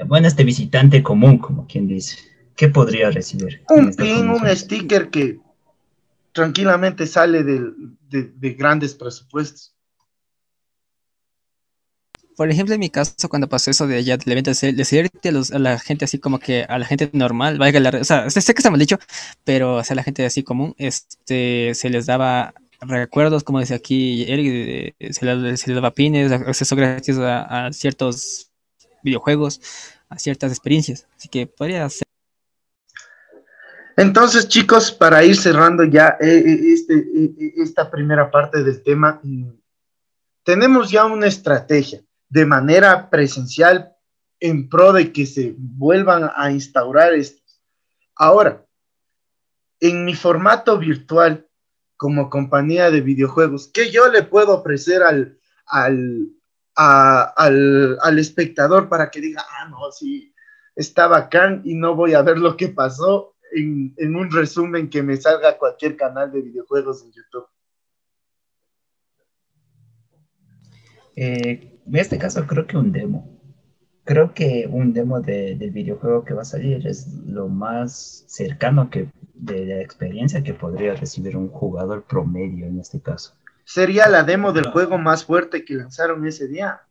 [0.07, 2.17] bueno, este visitante común, como quien dice?
[2.55, 3.61] ¿Qué podría recibir?
[3.69, 5.39] Un pin, un sticker que
[6.31, 9.75] tranquilamente sale de grandes presupuestos
[12.41, 15.59] por ejemplo, en mi caso, cuando pasó eso de allá del evento, decirte a, a,
[15.59, 18.57] la gente así como que a la gente normal, valga la, o sea, sé que
[18.57, 18.97] está mal dicho,
[19.43, 24.95] pero a la gente así común, este, se les daba recuerdos, como decía aquí Eric,
[25.11, 28.49] se, les, daba pines, acceso gratis a, ciertos
[29.03, 29.61] videojuegos,
[30.09, 32.07] a ciertas experiencias, así que podría ser.
[33.97, 39.19] Entonces, chicos, para ir cerrando ya eh, eh, este, eh, esta primera parte del tema,
[39.21, 39.51] mm,
[40.43, 42.01] tenemos ya una estrategia
[42.31, 43.93] de manera presencial
[44.39, 47.61] en pro de que se vuelvan a instaurar estos.
[48.15, 48.65] Ahora,
[49.81, 51.47] en mi formato virtual,
[51.97, 56.33] como compañía de videojuegos, ¿qué yo le puedo ofrecer al, al,
[56.75, 60.33] al, espectador para que diga, ah, no, sí,
[60.75, 65.03] está bacán y no voy a ver lo que pasó en, en un resumen que
[65.03, 67.47] me salga cualquier canal de videojuegos en YouTube?
[71.17, 73.37] Eh, en este caso creo que un demo.
[74.05, 78.89] Creo que un demo de, del videojuego que va a salir es lo más cercano
[78.89, 83.33] que, de la experiencia que podría recibir un jugador promedio en este caso.
[83.65, 86.81] ¿Sería la demo del juego más fuerte que lanzaron ese día?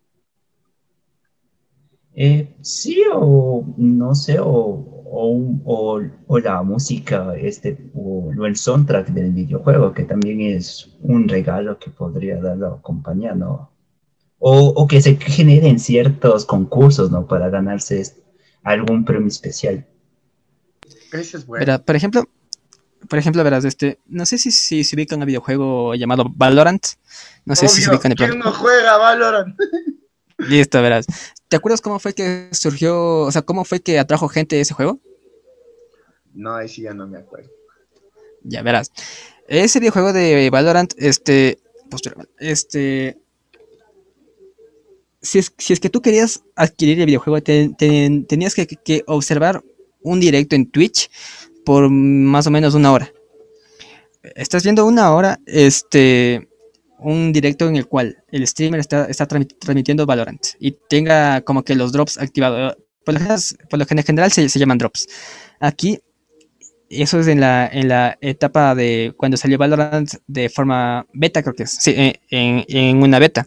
[2.15, 9.33] Eh, sí, o no sé, o, o, o, la música, este, o, el soundtrack del
[9.33, 13.70] videojuego, que también es un regalo que podría dar la compañía, ¿no?
[14.43, 17.27] O, que se generen ciertos concursos, ¿no?
[17.27, 18.03] Para ganarse
[18.63, 19.87] algún premio especial.
[21.13, 21.83] Ese es bueno.
[21.85, 22.25] por ejemplo,
[23.09, 26.85] por ejemplo, verás, este, no sé si, si se ubican a videojuego llamado Valorant.
[27.45, 29.59] No sé si se ubican el ¿Quién no juega Valorant?
[30.39, 31.07] Listo, verás.
[31.49, 34.73] ¿Te acuerdas cómo fue que surgió, o sea, cómo fue que atrajo gente a ese
[34.73, 35.01] juego?
[36.33, 37.51] No, ahí sí ya no me acuerdo.
[38.43, 38.91] Ya verás.
[39.49, 41.59] Ese videojuego de Valorant, este,
[42.39, 43.20] este,
[45.23, 49.63] si es, que tú querías adquirir el videojuego, tenías que, observar
[50.03, 51.11] un directo en Twitch
[51.65, 53.13] por más o menos una hora.
[54.35, 56.49] Estás viendo una hora, este,
[56.99, 61.93] un directo en el cual el streamer está, transmitiendo Valorant y tenga como que los
[61.93, 62.77] drops activados.
[63.05, 65.07] Por lo general, general se, llaman drops.
[65.59, 65.99] Aquí,
[66.91, 71.71] eso es en la, etapa de cuando salió Valorant de forma beta, creo que es,
[71.71, 73.47] sí, eh, en una beta,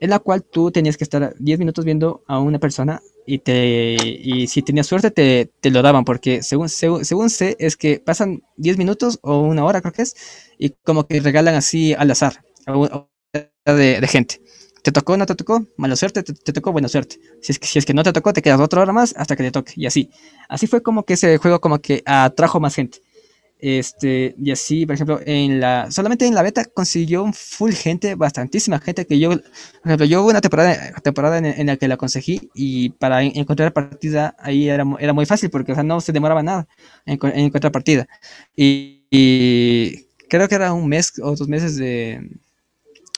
[0.00, 3.96] en la cual tú tenías que estar 10 minutos viendo a una persona y, te,
[4.02, 7.98] y si tenías suerte te, te lo daban, porque según, según, según, sé es que
[7.98, 10.16] pasan 10 minutos o una hora creo que es,
[10.58, 12.44] y como que regalan así al azar
[13.64, 14.40] de, de gente.
[14.82, 17.18] Te tocó, no te tocó, mala suerte, te, te, tocó, buena suerte.
[17.42, 19.34] Si es, que, si es que no te tocó, te quedas otra hora más hasta
[19.34, 20.10] que te toque, y así.
[20.48, 23.00] Así fue como que ese juego como que atrajo más gente.
[23.58, 28.14] Este, y así, por ejemplo, en la, solamente en la beta consiguió un full gente,
[28.14, 29.42] bastantísima gente que yo, por
[29.84, 33.72] ejemplo, yo hubo una temporada, temporada en, en, la que la conseguí y para encontrar
[33.72, 36.68] partida ahí era, era muy fácil porque, o sea, no se demoraba nada
[37.06, 38.06] en, en encontrar partida.
[38.54, 42.28] Y, y, creo que era un mes o dos meses de,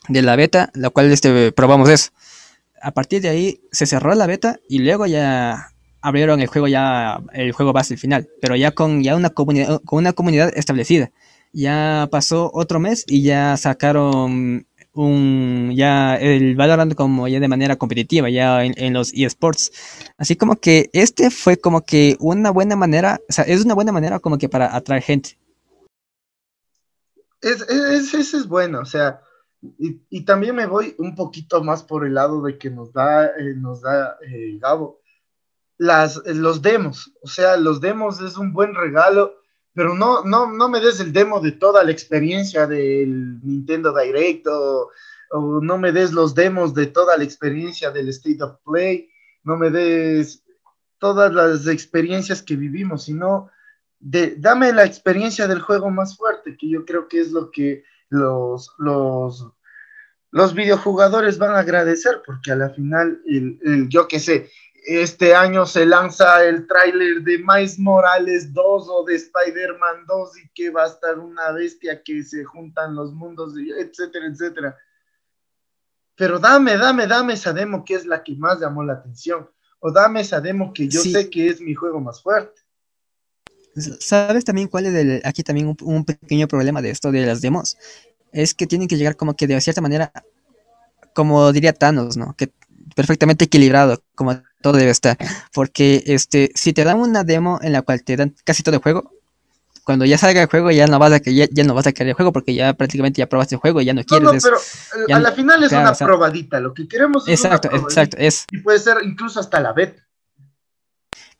[0.08, 2.10] de la beta, la cual este, probamos eso.
[2.80, 7.20] A partir de ahí se cerró la beta y luego ya abrieron el juego ya
[7.32, 11.10] el juego base el final, pero ya con ya una comunidad con una comunidad establecida.
[11.52, 17.76] Ya pasó otro mes y ya sacaron un ya el Valorant como ya de manera
[17.76, 19.72] competitiva ya en, los eSports.
[20.18, 23.92] Así como que este fue como que una buena manera, o sea, es una buena
[23.92, 25.38] manera como que para atraer gente.
[27.40, 29.20] Es, es, es, es bueno, o sea,
[29.60, 33.54] y, también me voy un poquito más por el lado de que nos da, eh,
[33.56, 34.58] nos da eh,
[35.78, 37.12] las, los demos.
[37.22, 39.36] O sea, los demos es un buen regalo,
[39.72, 44.46] pero no, no, no me des el demo de toda la experiencia del Nintendo Direct
[44.48, 44.90] o,
[45.30, 49.10] no me des los demos de toda la experiencia del State of Play,
[49.44, 50.42] no me des
[50.98, 53.50] todas las experiencias que vivimos, sino
[54.00, 58.72] dame la experiencia del juego más fuerte, que yo creo que es lo que los,
[58.78, 59.46] los,
[60.30, 63.20] los videojugadores van a agradecer, porque a la final,
[63.88, 64.50] yo qué sé,
[64.88, 70.48] este año se lanza el tráiler de Miles Morales 2 o de Spider-Man 2 y
[70.54, 74.76] que va a estar una bestia que se juntan los mundos, etcétera, etcétera.
[76.16, 79.50] Pero dame, dame, dame esa demo que es la que más llamó la atención.
[79.78, 81.12] O dame esa demo que yo sí.
[81.12, 82.62] sé que es mi juego más fuerte.
[84.00, 87.42] ¿Sabes también cuál es el, aquí también un, un, pequeño problema de esto de las
[87.42, 87.76] demos?
[88.32, 90.10] Es que tienen que llegar como que de cierta manera,
[91.14, 92.34] como diría Thanos, ¿no?
[92.36, 92.50] Que
[92.96, 95.16] perfectamente equilibrado, como todo debe estar.
[95.52, 98.82] Porque este, si te dan una demo en la cual te dan casi todo el
[98.82, 99.12] juego,
[99.88, 102.10] cuando ya salga el juego ya no vas a ya, ya no vas a querer
[102.10, 104.26] el juego porque ya prácticamente ya probaste el juego y ya no quieres.
[104.26, 104.58] No, no, pero
[105.08, 107.70] ya a la final es claro, una o sea, probadita, lo que queremos es exacto,
[107.72, 108.44] una exacto, es.
[108.50, 110.06] Y puede ser incluso hasta la beta.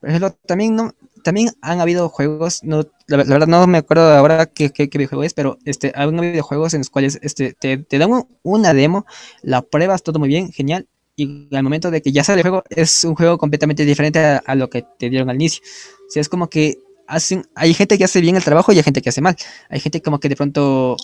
[0.01, 0.95] Por ejemplo, también no,
[1.25, 4.97] también han habido juegos, no, la, la verdad no me acuerdo ahora qué, qué, qué,
[4.97, 8.73] videojuego es, pero este, han habido juegos en los cuales este, te, te dan una
[8.73, 9.05] demo,
[9.43, 10.89] la pruebas todo muy bien, genial,
[11.19, 14.55] y al momento de que ya sale el juego, es un juego completamente diferente a,
[14.55, 15.63] lo que te dieron al inicio.
[16.09, 18.85] O sea, es como que hacen, hay gente que hace bien el trabajo y hay
[18.85, 19.37] gente que hace mal.
[19.69, 20.97] Hay gente como que de pronto,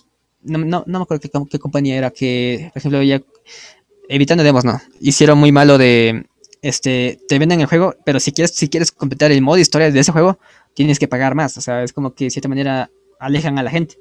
[0.42, 3.20] no, no, no me acuerdo qué, qué compañía era, que, por ejemplo, ya,
[4.08, 6.26] evitando demos, no, hicieron muy malo de,
[6.62, 9.98] este, te venden el juego, pero si quieres, si quieres completar el modo historia de
[9.98, 10.38] ese juego,
[10.74, 11.58] tienes que pagar más.
[11.58, 12.88] O sea, es como que de cierta manera
[13.18, 13.96] alejan a la gente.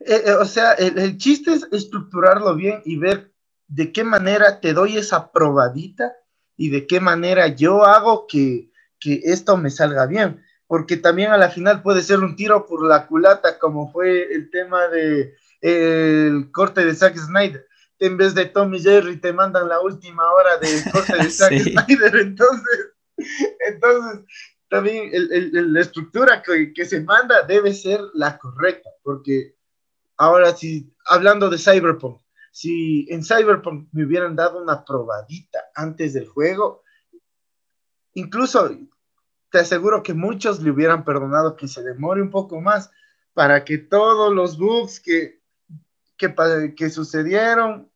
[0.00, 3.33] Eh, eh, o sea, el, chiste es estructurarlo bien y ver
[3.68, 6.14] de qué manera te doy esa probadita
[6.56, 10.42] y de qué manera yo hago que, que esto me salga bien.
[10.66, 14.50] Porque también a la final puede ser un tiro por la culata, como fue el
[14.50, 17.66] tema de el corte de Zack Snyder.
[17.98, 21.72] En vez de Tommy Jerry te mandan la última hora del corte de Zack sí.
[21.72, 22.16] Snyder.
[22.16, 22.92] Entonces,
[23.68, 24.24] entonces
[24.68, 28.90] también el, el, la estructura que, que se manda debe ser la correcta.
[29.02, 29.54] Porque
[30.16, 32.23] ahora sí, hablando de Cyberpunk,
[32.54, 36.84] si en Cyberpunk me hubieran dado una probadita antes del juego,
[38.12, 38.70] incluso
[39.50, 42.92] te aseguro que muchos le hubieran perdonado que se demore un poco más
[43.32, 45.42] para que todos los bugs que,
[46.16, 46.32] que,
[46.76, 47.90] que sucedieron,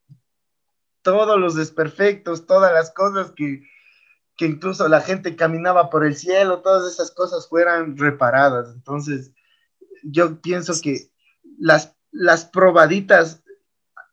[1.03, 3.63] todos los desperfectos, todas las cosas que,
[4.35, 8.75] que incluso la gente caminaba por el cielo, todas esas cosas fueran reparadas.
[8.75, 9.31] Entonces,
[10.03, 11.13] yo pienso que
[11.57, 13.41] las, las probaditas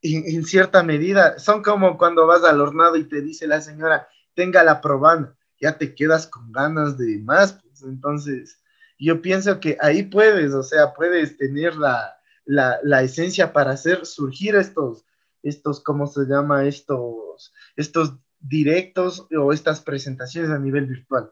[0.03, 4.62] en, cierta medida, son como cuando vas al hornado y te dice la señora, tenga
[4.62, 8.61] la probanda, ya te quedas con ganas de más, pues entonces
[8.99, 14.07] yo pienso que ahí puedes, o sea, puedes tener la, la, la esencia para hacer
[14.07, 15.05] surgir estos,
[15.42, 16.66] estos, ¿cómo se llama?
[16.66, 21.30] Estos, estos directos o estas presentaciones a nivel virtual.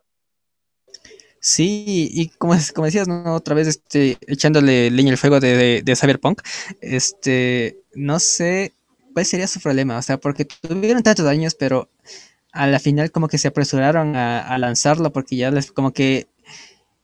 [1.40, 3.34] Sí, y como, como decías, ¿no?
[3.34, 6.40] otra vez este, echándole leña al fuego de, de, de, Cyberpunk,
[6.80, 8.72] este, no sé
[9.12, 11.88] cuál sería su problema, o sea, porque tuvieron tantos años, pero
[12.53, 16.28] a la final como que se apresuraron a, a lanzarlo porque ya les como que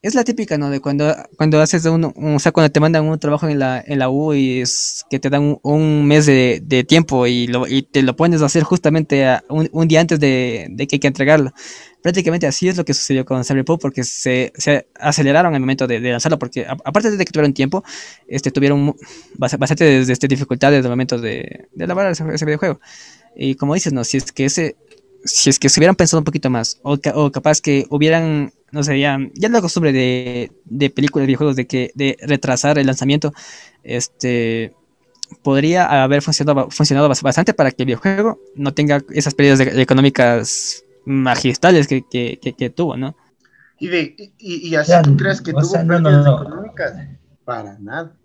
[0.03, 0.70] es la típica, ¿no?
[0.70, 3.99] De cuando, cuando haces un, o sea, cuando te mandan un trabajo en la, en
[3.99, 8.16] la U y es que te dan un, mes de, tiempo y, lo, te lo
[8.16, 11.53] pones a hacer justamente un, un, día antes de, de, que hay que entregarlo.
[12.03, 16.01] Prácticamente así es lo que sucedió con Cyberpunk porque se, se aceleraron al momento de,
[16.01, 17.84] lanzarlo porque aparte de que tuvieron tiempo,
[18.26, 18.94] este, tuvieron
[19.36, 22.80] bastante este, dificultades el momento de, de elaborar ese, videojuego.
[23.36, 24.76] Y como dices, no, si es que ese
[25.22, 28.82] si es que se hubieran pensado un poquito más, o, o capaz que hubieran no
[28.82, 33.32] sé, ya, ya la costumbre de, de películas, videojuegos, de que de retrasar el lanzamiento,
[33.82, 34.72] este
[35.42, 41.86] podría haber funcionado, funcionado bastante para que el videojuego no tenga esas pérdidas económicas magistrales
[41.86, 43.16] que, que, que, tuvo, ¿no?
[43.78, 46.94] Y, de, y, así tú crees que tuvo pérdidas económicas,
[47.44, 48.16] para nada.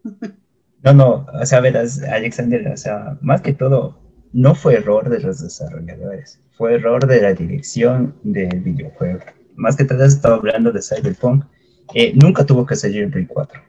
[0.84, 4.00] No, no, o sea, verás, Alexander, o sea, más que todo,
[4.34, 9.20] no fue error de los desarrolladores, fue error de la dirección del videojuego
[9.56, 11.46] más que todo estado hablando de Cyberpunk,
[11.94, 13.62] eh, nunca tuvo que salir en Play 4.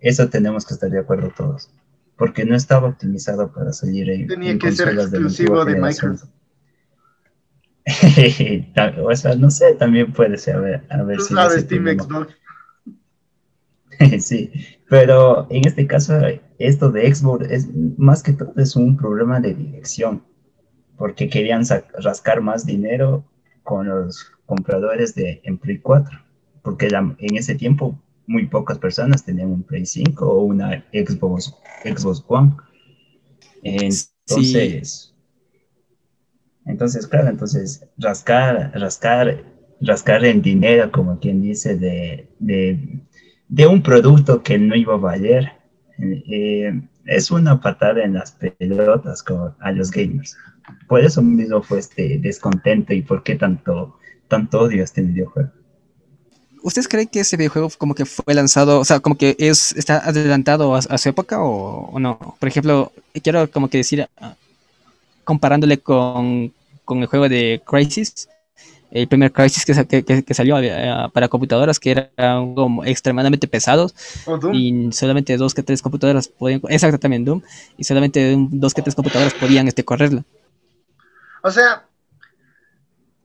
[0.00, 1.70] Eso tenemos que estar de acuerdo todos.
[2.16, 4.26] Porque no estaba optimizado para salir en.
[4.26, 6.30] Tenía que ser exclusivo de, Microsoft.
[9.04, 10.56] o sea, no sé, también puede ser.
[10.56, 12.34] A ver, a ver si sabes, Team Xbox.
[14.20, 14.50] sí,
[14.88, 16.14] pero en este caso,
[16.58, 20.22] esto de Xbox es más que todo es un problema de dirección.
[20.96, 21.64] Porque querían
[21.98, 23.24] rascar más dinero
[23.64, 26.16] con los compradores de en Play 4,
[26.62, 31.54] porque en ese tiempo muy pocas personas tenían un Play 5 o una Xbox,
[31.84, 32.52] Xbox One.
[33.62, 35.11] Entonces,
[36.66, 39.42] entonces, claro, entonces rascar, rascar,
[39.80, 45.52] rascar en dinero, como quien dice, de, de, un producto que no iba a valer,
[45.98, 49.24] eh, es una patada en las pelotas
[49.60, 50.36] a los gamers.
[50.88, 53.96] Por eso mismo fue este descontento y por qué tanto
[54.32, 55.50] tanto odio este videojuego.
[56.62, 59.98] ¿Ustedes creen que ese videojuego como que fue lanzado, o sea, como que es está
[59.98, 62.18] adelantado a, su época o, no?
[62.40, 62.92] Por ejemplo,
[63.22, 64.08] quiero como que decir,
[65.24, 66.52] comparándole con,
[66.88, 68.28] el juego de Crisis,
[68.90, 72.10] el primer Crisis que, que, salió eh, para computadoras, que era
[72.54, 73.94] como extremadamente pesados,
[74.52, 77.42] y solamente dos que tres computadoras podían, exacto también Doom,
[77.78, 80.24] y solamente dos que tres computadoras podían este, correrlo.
[81.42, 81.86] O sea,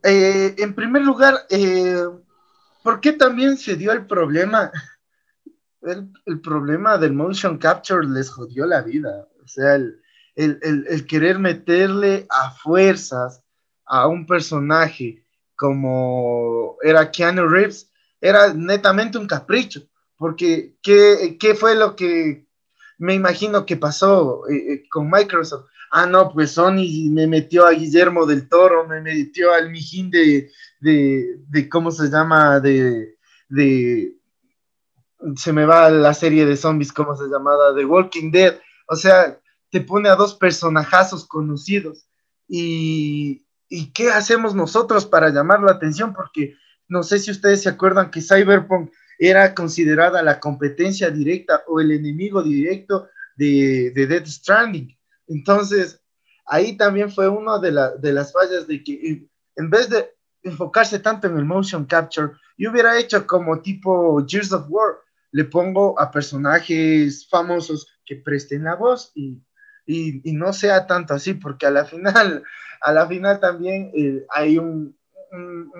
[0.04, 2.06] eh, en primer lugar, eh,
[2.84, 4.72] ¿por qué también se dio el problema?
[5.80, 9.26] El, problema del motion capture les jodió la vida.
[9.42, 10.02] O sea, el,
[11.08, 13.44] querer meterle a fuerzas
[13.86, 15.26] a un personaje
[15.56, 19.82] como era Keanu Reeves era netamente un capricho.
[20.18, 22.48] Porque, ¿qué, fue lo que
[22.98, 25.68] me imagino que pasó eh, con Microsoft?
[25.92, 30.52] ah, no, pues Sony me metió a Guillermo del Toro, me metió al mijín de,
[30.80, 32.60] de, ¿cómo se llama?
[32.60, 33.16] De,
[33.50, 34.14] de,
[35.36, 37.76] se me va la serie de zombies, ¿cómo se llamaba?
[37.76, 38.60] The Walking Dead.
[38.88, 39.40] O sea,
[39.70, 42.08] te pone a dos personajazos conocidos.
[42.48, 46.14] Y, ¿Y qué hacemos nosotros para llamar la atención?
[46.14, 46.56] Porque
[46.88, 51.92] no sé si ustedes se acuerdan que Cyberpunk era considerada la competencia directa o el
[51.92, 54.96] enemigo directo de, de Death Stranding.
[55.28, 56.02] Entonces,
[56.46, 60.10] ahí también fue una de, las fallas de que en vez de
[60.44, 64.96] enfocarse tanto en el motion capture, yo hubiera hecho como tipo Gears of War,
[65.32, 69.42] le pongo a personajes famosos que presten la voz y,
[69.88, 72.44] no sea tanto así, porque a la final,
[72.82, 74.96] a la final también eh, hay un,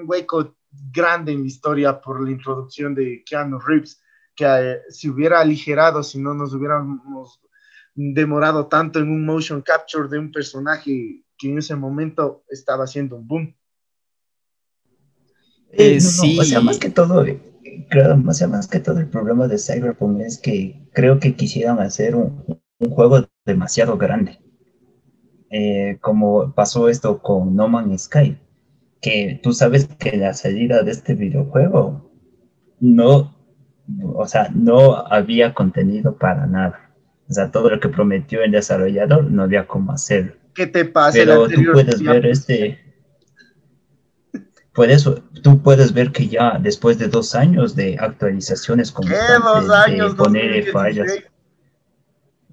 [0.06, 0.56] hueco
[0.92, 4.02] grande en la historia por la introducción de Keanu Reeves,
[4.36, 7.40] que eh, si hubiera aligerado, si no nos hubiéramos
[7.96, 13.16] demorado tanto en un motion capture de un personaje que en ese momento estaba haciendo
[13.16, 13.56] un boom.
[15.72, 16.38] Eh, sí.
[16.40, 17.26] o sea, más que todo,
[17.90, 21.80] creo, o sea, más que todo el problema de Cyberpunk es que creo que quisieran
[21.80, 22.44] hacer un,
[22.92, 24.40] juego demasiado grande.
[25.50, 28.38] Eh, como pasó esto con No Man's Sky,
[29.02, 32.12] que tú sabes que la salida de este videojuego
[32.80, 33.36] no,
[34.14, 36.92] o sea, no había contenido para nada.
[37.30, 40.34] O sea, todo lo que prometió el desarrollador no había cómo hacerlo.
[40.54, 41.18] ¿Qué te pasa?
[41.18, 42.80] Pero tú puedes ver este...
[44.74, 45.10] Puedes,
[45.42, 50.24] tú puedes ver que ya después de dos años de actualizaciones constantes, dos años, de
[50.24, 51.12] poner fallas.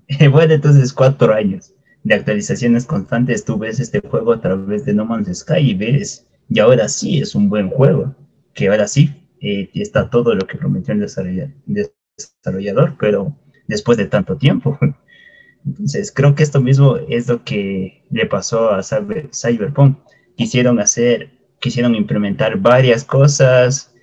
[0.31, 5.07] bueno, entonces cuatro años de actualizaciones constantes, tú ves este juego a través de No
[5.07, 8.15] Man's Sky y ves, y ahora sí es un buen juego,
[8.53, 14.37] que ahora sí eh, está todo lo que prometió el desarrollador, pero después de tanto
[14.37, 14.79] tiempo.
[15.67, 19.99] Entonces, creo que esto mismo es lo que le pasó a Cyberpunk.
[20.37, 21.31] Quisieron hacer
[21.65, 23.94] quisieron implementar varias cosas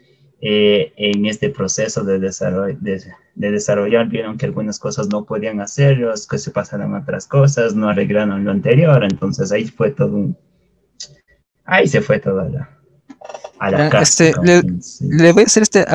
[0.42, 3.02] eh, en este proceso de, desarrollo, de,
[3.36, 7.90] desarrollar, vieron que algunas cosas no podían hacerlos, que se pasaron a otras cosas, no
[7.90, 10.38] arreglaron lo anterior, entonces ahí fue todo un...
[11.64, 12.70] Ahí se fue toda la...
[13.60, 14.34] A la casa, este,
[15.02, 15.86] le, voy a hacer este,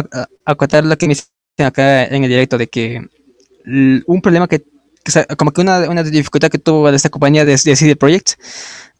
[0.45, 1.27] acotar lo que me dicen
[1.65, 3.05] acá en el directo de que
[4.07, 4.65] un problema que,
[5.37, 8.35] como que una, una dificultad que tuvo esta compañía de, de CD Projekt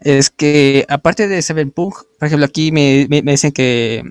[0.01, 4.03] es que aparte de Cyberpunk, por ejemplo, aquí me, me, dicen que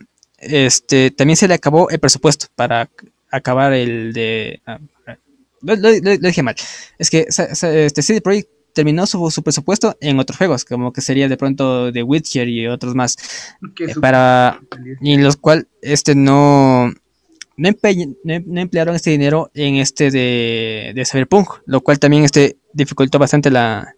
[0.45, 2.89] este también se le acabó el presupuesto para
[3.31, 4.61] acabar el de...
[4.65, 4.79] Ah,
[5.61, 6.55] lo, dije mal.
[6.99, 11.27] Es que este CD Projekt terminó su, su, presupuesto en otros juegos, como que sería
[11.27, 13.15] de pronto The Witcher y otros más.
[13.79, 14.59] Eh, para
[15.01, 16.93] y en los cuales este no
[17.57, 17.69] no,
[18.61, 23.95] emplearon este dinero en este de, de Cyberpunk, lo cual también este dificultó bastante la,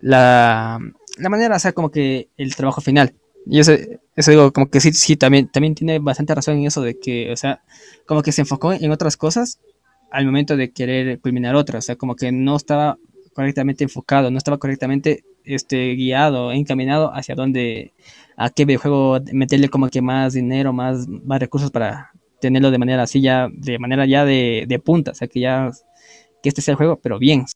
[0.00, 0.78] la,
[1.18, 3.14] la manera de hacer como que el trabajo final.
[3.46, 3.72] Y eso,
[4.16, 7.30] eso digo, como que sí, sí, también, también tiene bastante razón en eso de que,
[7.32, 7.62] o sea,
[8.06, 9.60] como que se enfocó en otras cosas
[10.10, 12.98] al momento de querer culminar otras, o sea, como que no estaba
[13.34, 17.92] correctamente enfocado, no estaba correctamente este, guiado, encaminado hacia dónde,
[18.36, 23.02] a qué videojuego meterle como que más dinero, más, más recursos para tenerlo de manera
[23.02, 25.70] así ya, de manera ya de, de punta, o sea, que ya,
[26.42, 27.46] que este sea el juego, pero bien,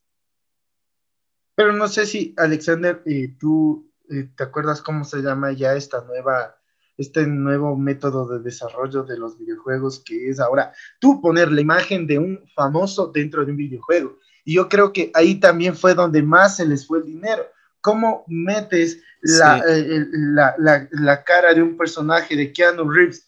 [1.59, 3.88] pero no sé si, Alexander, eh, tú
[4.35, 6.55] te acuerdas cómo se llama ya esta nueva,
[6.97, 12.07] este nuevo método de desarrollo de los videojuegos que es ahora tú poner la imagen
[12.07, 14.17] de un famoso dentro de un videojuego.
[14.43, 17.45] Y yo creo que ahí también fue donde más se les fue el dinero.
[17.81, 23.27] ¿Cómo metes la, eh, la, la, la cara de un personaje de Keanu Reeves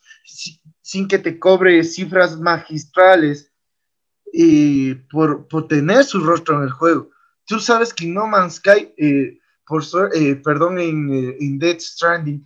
[0.82, 3.52] sin que te cobre cifras magistrales
[4.34, 7.12] y por, por tener su rostro en el juego?
[7.46, 9.84] Tú sabes que No Man's Sky, eh, por
[10.14, 12.46] eh, perdón, en, eh, en, Dead Stranding,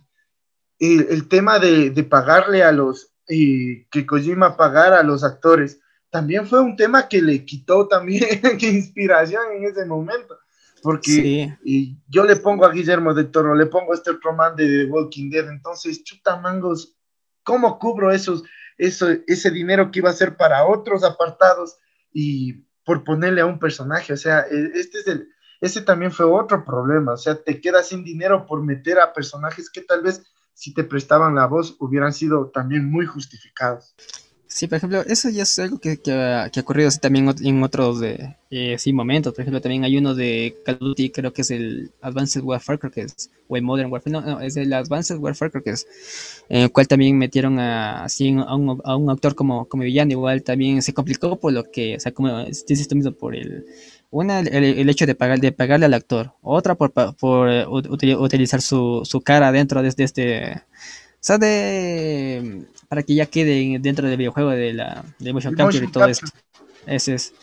[0.78, 6.60] el tema de, de, pagarle a los, que Kojima pagara a los actores, también fue
[6.60, 8.24] un tema que le quitó también
[8.60, 10.38] inspiración en ese momento.
[10.82, 14.54] Porque y yo le pongo a Guillermo de Toro, le pongo a este otro man
[14.54, 16.96] de The Walking Dead, entonces, chuta mangos,
[17.42, 18.44] ¿cómo cubro esos,
[18.78, 21.76] eso, ese dinero que iba a ser para otros apartados?
[22.12, 24.12] Y por ponerle a un personaje.
[24.12, 25.28] O sea, e, este es el,
[25.60, 27.12] ese también fue otro problema.
[27.12, 30.22] O sea, te quedas sin dinero por meter a personajes que tal vez
[30.54, 33.94] si te prestaban la voz hubieran sido también muy justificados.
[34.56, 38.76] Sí, por ejemplo, eso ya es algo que, que, ha, ocurrido también en otros eh,
[38.78, 39.34] sí, momentos.
[39.34, 42.78] Por ejemplo, también hay uno de Call of Duty, creo que es el Advanced Warfare,
[42.78, 45.70] creo que es, o el Modern Warfare, no, no es el Advanced Warfare, creo que
[45.70, 45.86] es,
[46.48, 50.12] en el cual también metieron a, así, a, un, a un actor como, como villano.
[50.12, 53.66] Igual también se complicó por lo que, o sea, como dices esto mismo, por el,
[54.10, 58.62] una, el, el, hecho de, pagar, de pagarle al actor, otra por, por uh, utilizar
[58.62, 64.06] su, su cara dentro de, de este, o sea, de para que ya quede dentro
[64.06, 66.26] del videojuego de la de motion capture y todo esto.
[66.86, 67.34] Ese es.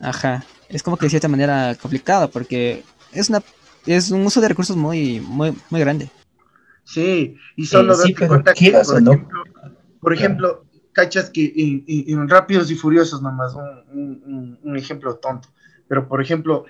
[0.00, 0.44] Ajá.
[0.68, 2.82] Es como que de cierta manera complicado porque
[3.12, 3.42] es una
[3.86, 6.10] es un uso de recursos muy muy muy grande.
[6.84, 9.28] Sí, y solo eh, cuenta que por ejemplo,
[10.00, 15.48] por ejemplo, cachas que en, Rápidos y Furiosos nomás un, un, ejemplo tonto,
[15.92, 16.64] pero por ejemplo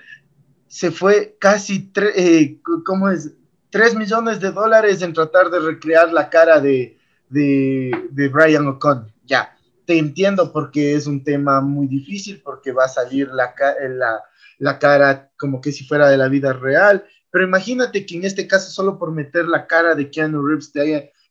[0.67, 3.31] se fue casi eh, ¿cómo es?
[3.69, 6.97] 3 millones de dólares en tratar de recrear la cara de,
[7.29, 9.07] de, Brian O'Connor.
[9.23, 13.55] Ya, te entiendo porque es un tema muy difícil, porque va a salir la,
[13.91, 14.21] la,
[14.57, 18.45] la cara como que si fuera de la vida real, pero imagínate que en este
[18.45, 20.73] caso solo por meter la cara de Keanu Reeves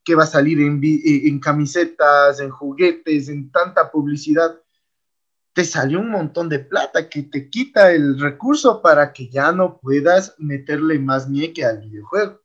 [0.03, 4.57] que va a salir en, en camisetas, en juguetes, en tanta publicidad,
[5.55, 9.79] te salió un montón de plata que te quita el recurso para que ya no
[9.79, 12.41] puedas meterle más nieque al videojuego.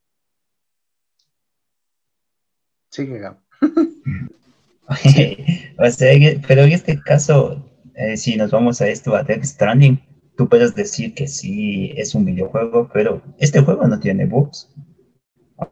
[2.89, 3.39] Sigue, Gab.
[5.77, 7.63] o sea, pero en este caso,
[7.95, 10.01] eh, si nos vamos a esto, a Death Stranding,
[10.37, 14.69] tú puedes decir que sí es un videojuego, pero este juego no tiene bugs.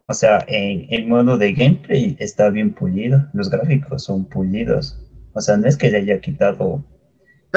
[0.06, 4.98] O sea, en el modo de gameplay está bien pulido, los gráficos son pulidos.
[5.32, 6.84] O sea, no es que le haya quitado.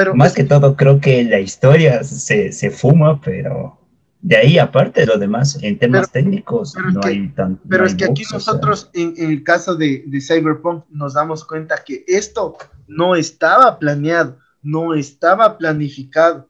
[0.00, 3.78] Pero más que todo, creo que la historia se, se fuma, pero
[4.22, 7.62] de ahí, aparte de lo demás, en temas técnicos, no hay tanto.
[7.68, 12.02] Pero es que aquí nosotros, en, el caso de, de, Cyberpunk, nos damos cuenta que
[12.06, 16.48] esto no estaba planeado, no estaba planificado,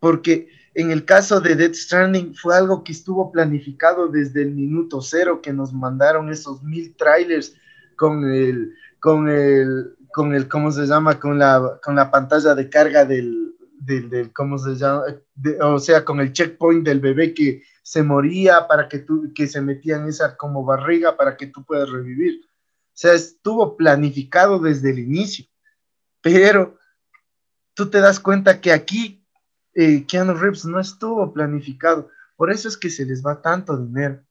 [0.00, 5.00] porque en el caso de Death Stranding fue algo que estuvo planificado desde el minuto
[5.00, 7.54] cero, que nos mandaron esos mil trailers
[7.96, 11.18] con el, con el, con el, ¿cómo se llama?
[11.18, 15.04] Con la, con la pantalla de carga del, del, ¿cómo se llama?
[15.62, 19.60] o sea, con el checkpoint del bebé que se moría para que tú, que se
[19.60, 22.40] metía en esa como barriga para que tú puedas revivir.
[22.44, 25.46] O sea, estuvo planificado desde el inicio,
[26.20, 26.78] pero
[27.74, 29.24] tú te das cuenta que aquí
[29.74, 34.22] eh, Keanu Reeves no estuvo planificado, por eso es que se les va tanto dinero.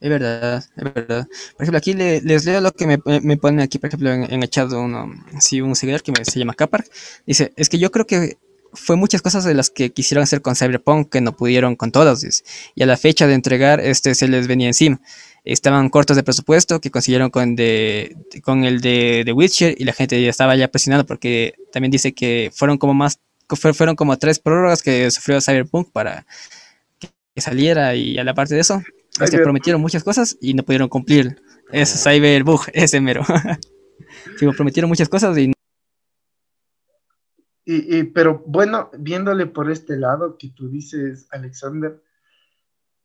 [0.00, 1.26] Es verdad, es verdad.
[1.56, 4.48] Por ejemplo, aquí les leo lo que me, me ponen aquí, por ejemplo, en, el
[4.48, 6.84] chat uno, sí, un seguidor que se llama Capar.
[7.26, 8.38] Dice, es que yo creo que
[8.72, 12.44] fue muchas cosas de las que quisieron hacer con Cyberpunk que no pudieron con todas.
[12.76, 15.00] Y a la fecha de entregar, este se les venía encima.
[15.44, 20.22] Estaban cortos de presupuesto que consiguieron con, de, con el de Witcher y la gente
[20.22, 23.18] ya estaba ya presionando porque también dice que fueron como más,
[23.48, 26.24] fueron como tres prórrogas que sufrió Cyberpunk para
[27.00, 28.82] que saliera y a la parte de eso
[29.20, 31.40] este, prometieron muchas cosas y no pudieron cumplir.
[31.72, 33.22] Es Cyberbug, ese mero.
[34.38, 35.52] sí, prometieron muchas cosas y...
[37.64, 38.04] y...
[38.04, 42.02] Pero bueno, viéndole por este lado que tú dices, Alexander,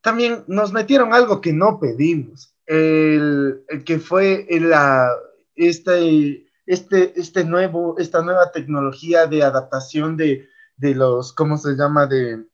[0.01, 2.53] también nos metieron algo que no pedimos.
[2.66, 5.09] El, que fue la,
[5.55, 10.47] este, este, este nuevo, esta nueva tecnología de adaptación de,
[10.78, 12.07] de los, ¿cómo se llama?
[12.07, 12.45] De,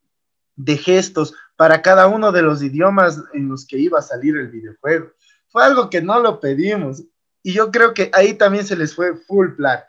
[0.55, 4.47] de gestos para cada uno de los idiomas en los que iba a salir el
[4.47, 5.07] videojuego.
[5.49, 7.03] Fue algo que no lo pedimos
[7.43, 9.79] y yo creo que ahí también se les fue full plan.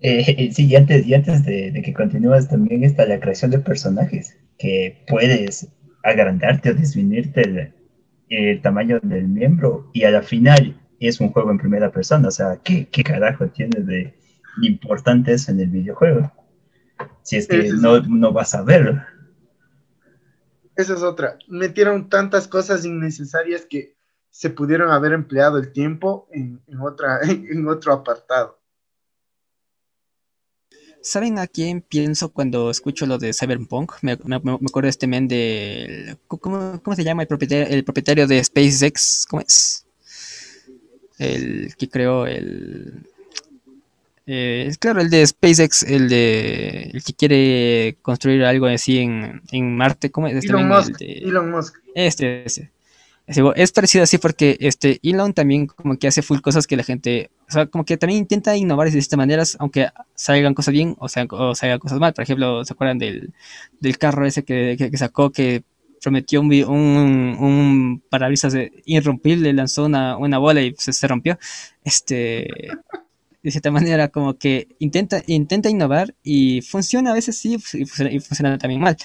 [0.00, 4.38] Eh, sí, y antes, y antes de, que continúes también está la creación de personajes,
[4.58, 5.68] que puedes
[6.02, 7.74] agrandarte o disminuirte el,
[8.30, 12.30] el, tamaño del miembro y a la final es un juego en primera persona, o
[12.30, 14.14] sea, ¿qué, qué carajo tiene de
[14.62, 16.32] importante eso en el videojuego?
[17.22, 19.02] Si es que no, no vas a verlo.
[20.80, 21.38] Esa es otra.
[21.46, 23.94] Metieron tantas cosas innecesarias que
[24.30, 28.58] se pudieron haber empleado el tiempo en, otra, en otro apartado.
[31.02, 33.92] ¿Saben a quién pienso cuando escucho lo de Cyberpunk?
[34.00, 36.16] Me, acuerdo de este men de...
[36.26, 39.26] ¿cómo, se llama el propietario, el propietario de SpaceX?
[39.28, 39.86] ¿Cómo es?
[41.18, 43.06] El que creó el...
[44.32, 50.12] Eh, claro, el de SpaceX, el de el que quiere construir algo así en, Marte,
[50.12, 50.36] ¿cómo es?
[50.36, 51.74] Este Elon, Musk, Elon Musk.
[51.96, 52.44] Este,
[53.26, 57.32] Es parecido así porque este Elon también como que hace full cosas que la gente,
[57.48, 61.08] o sea, como que también intenta innovar de estas maneras, aunque salgan cosas bien o,
[61.08, 62.14] sea, o salgan cosas mal.
[62.14, 63.32] Por ejemplo, ¿se acuerdan del,
[63.98, 65.64] carro ese que, sacó que
[66.00, 68.54] prometió un, un, un parabrisas
[68.84, 71.36] irrompible, lanzó una, una bola y se, se rompió?
[71.82, 72.46] Este
[73.42, 77.86] de cierta manera como que intenta, intenta innovar y funciona a veces sí y
[78.20, 78.96] funciona, también mal.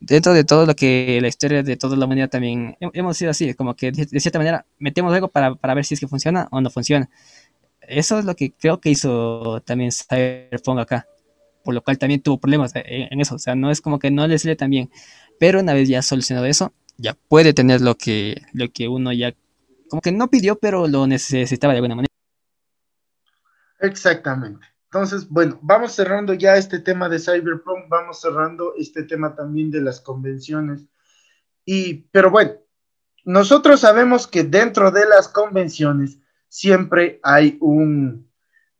[0.00, 3.52] Dentro de todo lo que la historia de toda la humanidad también hemos sido así,
[3.54, 6.60] como que de, cierta manera metemos algo para, para, ver si es que funciona o
[6.60, 7.10] no funciona.
[7.82, 11.06] Eso es lo que creo que hizo también Cyberpunk acá,
[11.64, 14.26] por lo cual también tuvo problemas en, eso, o sea, no es como que no
[14.26, 14.90] le sale tan bien,
[15.38, 19.34] pero una vez ya solucionado eso, ya puede tener lo que, lo que uno ya
[19.88, 22.09] como que no pidió, pero lo necesitaba de alguna manera.
[23.80, 24.66] Exactamente.
[24.84, 29.80] Entonces, bueno, vamos cerrando ya este tema de Cyberpunk, vamos cerrando este tema también de
[29.80, 30.88] las convenciones.
[31.64, 32.52] Y, pero bueno,
[33.24, 36.18] nosotros sabemos que dentro de las convenciones
[36.48, 38.28] siempre hay un,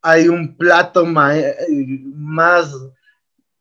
[0.02, 1.56] hay un plato eh,
[2.04, 2.74] más,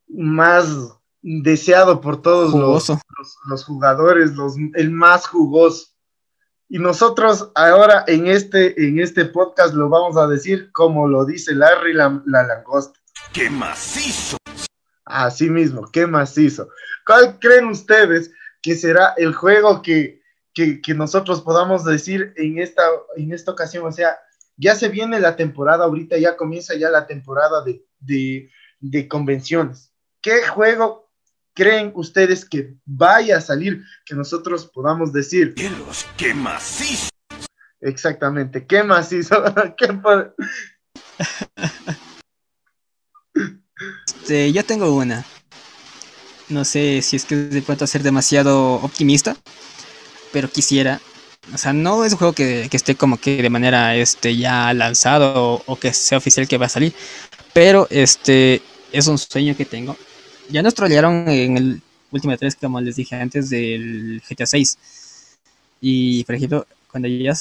[0.08, 3.00] más deseado por todos los,
[3.48, 5.88] los, jugadores, los, el más jugoso.
[6.72, 11.56] Y nosotros ahora en este, en este podcast lo vamos a decir como lo dice
[11.56, 13.00] Larry la, langosta.
[13.34, 14.38] ¡Qué macizo!
[15.04, 16.70] Así mismo, qué macizo.
[17.08, 20.22] ¿Cuál creen ustedes que será el juego que,
[20.96, 22.84] nosotros podamos decir en esta,
[23.16, 23.88] en esta ocasión?
[23.88, 24.20] O sea,
[24.56, 29.92] ya se viene la temporada, ahorita ya comienza ya la temporada de, de convenciones.
[30.22, 31.09] ¿Qué juego
[31.60, 35.54] creen ustedes que vaya a salir que nosotros podamos decir?
[36.16, 37.10] ¡Qué macizo!
[37.82, 39.44] Exactamente, qué macizo.
[44.08, 45.26] Este, yo tengo una.
[46.50, 49.38] No sé si es que de pronto ser demasiado optimista,
[50.34, 51.00] pero quisiera.
[51.54, 55.34] O sea, no es un juego que, esté como que de manera este, ya lanzado
[55.36, 56.94] o, o, que sea oficial que va a salir,
[57.54, 59.96] pero este es un sueño que tengo
[60.50, 61.82] ya nos trolearon en el
[62.12, 64.78] último 3, como les dije antes, del GTA 6.
[65.82, 67.34] Y, por ejemplo, cuando ya,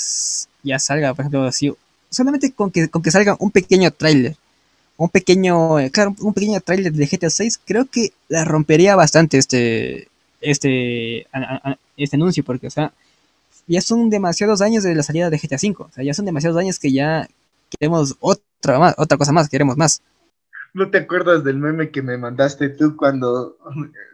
[0.63, 1.73] ya salga, por ejemplo, así,
[2.11, 4.37] solamente con que, con que salga un pequeño tráiler,
[4.97, 10.09] un pequeño, claro, un pequeño tráiler de GTA 6, creo que la rompería bastante este,
[10.41, 11.27] este,
[11.97, 12.93] este anuncio, porque, o sea,
[13.67, 16.59] ya son demasiados años de la salida de GTA 5, o sea, ya son demasiados
[16.59, 17.29] años que ya
[17.71, 20.03] queremos otra más, otra cosa más, queremos más.
[20.79, 23.59] ¿No te acuerdas del meme que me mandaste tú cuando,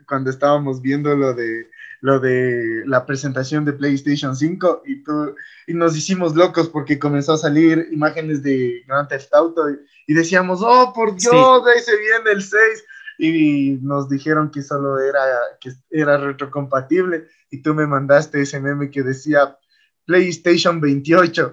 [0.09, 1.69] cuando estábamos viendo lo de
[2.01, 5.35] lo de la presentación de PlayStation 5 y, tú,
[5.67, 9.63] y nos hicimos locos porque comenzó a salir imágenes de Grand Theft Auto
[10.07, 12.85] y, decíamos, oh, por Dios, ahí se viene el 6
[13.19, 15.21] y nos dijeron que solo era,
[15.61, 19.59] que era retrocompatible y tú me mandaste ese meme que decía
[20.07, 21.53] PlayStation 28,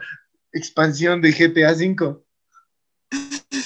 [0.54, 2.26] expansión de GTA 5.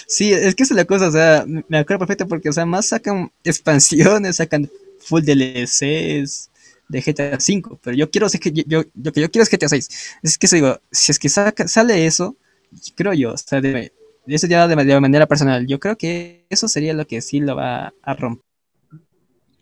[0.07, 2.65] Sí, es que esa es la cosa, o sea, me acuerdo perfecto porque, o sea,
[2.65, 6.49] más sacan expansiones, sacan full DLCs,
[6.87, 10.19] de GTA 5, pero yo quiero, que yo, lo que yo quiero es GTA 6.
[10.23, 12.35] Es que digo, si es que sale eso,
[12.95, 13.91] creo yo, o sea, de,
[14.27, 17.93] eso ya de, manera personal, yo creo que eso sería lo que sí lo va
[18.01, 18.43] a romper.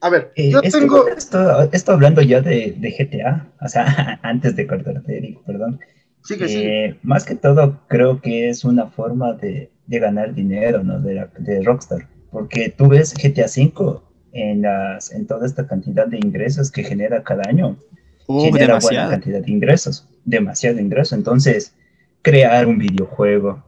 [0.01, 1.07] A ver, eh, yo tengo...
[1.07, 5.79] Esto, hablando ya de, GTA, o sea, antes de cortarte, Eric, perdón.
[6.25, 6.57] Sí que sí.
[6.57, 10.99] Eh, más que todo, creo que es una forma de, ganar dinero, ¿no?
[10.99, 12.07] De, de Rockstar.
[12.31, 14.03] Porque tú ves GTA 5
[14.33, 17.77] en, las, en toda esta cantidad de ingresos que genera cada año.
[18.27, 21.15] Uh, genera buena cantidad de ingresos, demasiado ingreso.
[21.15, 21.75] Entonces,
[22.21, 23.63] crear un videojuego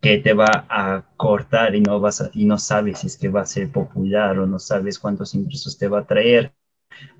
[0.00, 3.42] que te va a cortar y no, vas y no sabes si es que va
[3.42, 6.52] a ser popular o no sabes cuántos ingresos te va a traer,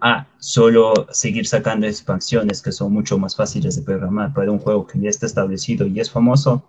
[0.00, 4.86] a solo seguir sacando expansiones que son mucho más fáciles de programar para un juego
[4.86, 6.64] que ya está establecido y es famoso,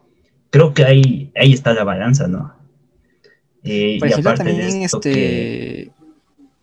[0.50, 2.54] creo que ahí, ahí está la balanza, ¿no?
[3.64, 5.92] Eh, Por ejemplo, también este.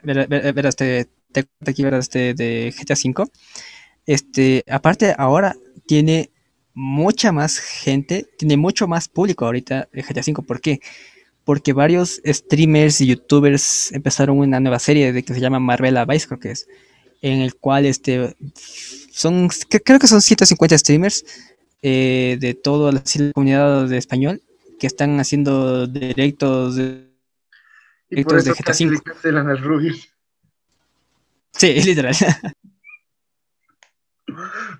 [0.02, 3.30] Verás, te, te aquí, verás, este de GTA V.
[4.06, 5.56] Este, aparte, ahora
[5.86, 6.30] tiene
[6.74, 10.42] mucha más gente, tiene mucho más público ahorita el GTA V.
[10.46, 10.80] ¿Por qué?
[11.44, 16.26] Porque varios streamers y youtubers empezaron una nueva serie de que se llama Marvela Vice,
[16.26, 16.66] creo que es,
[17.22, 18.36] en el cual este
[19.10, 19.48] son,
[19.84, 21.24] creo que son 150 streamers
[21.82, 23.02] eh, de toda la
[23.32, 24.42] comunidad de español
[24.78, 27.06] que están haciendo directos de,
[28.10, 29.00] eso de GTA V.
[29.02, 30.08] cancelan al Rubius.
[31.52, 32.14] Sí, literal.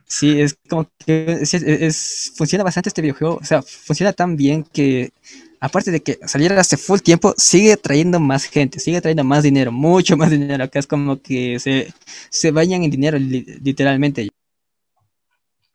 [0.04, 3.36] sí, es como que es, funciona bastante este videojuego.
[3.36, 5.12] O sea, funciona tan bien que,
[5.60, 9.72] aparte de que saliera hace full tiempo, sigue trayendo más gente, sigue trayendo más dinero,
[9.72, 10.64] mucho más dinero.
[10.64, 11.92] Acá es como que se,
[12.30, 14.28] se bañan en dinero, literalmente.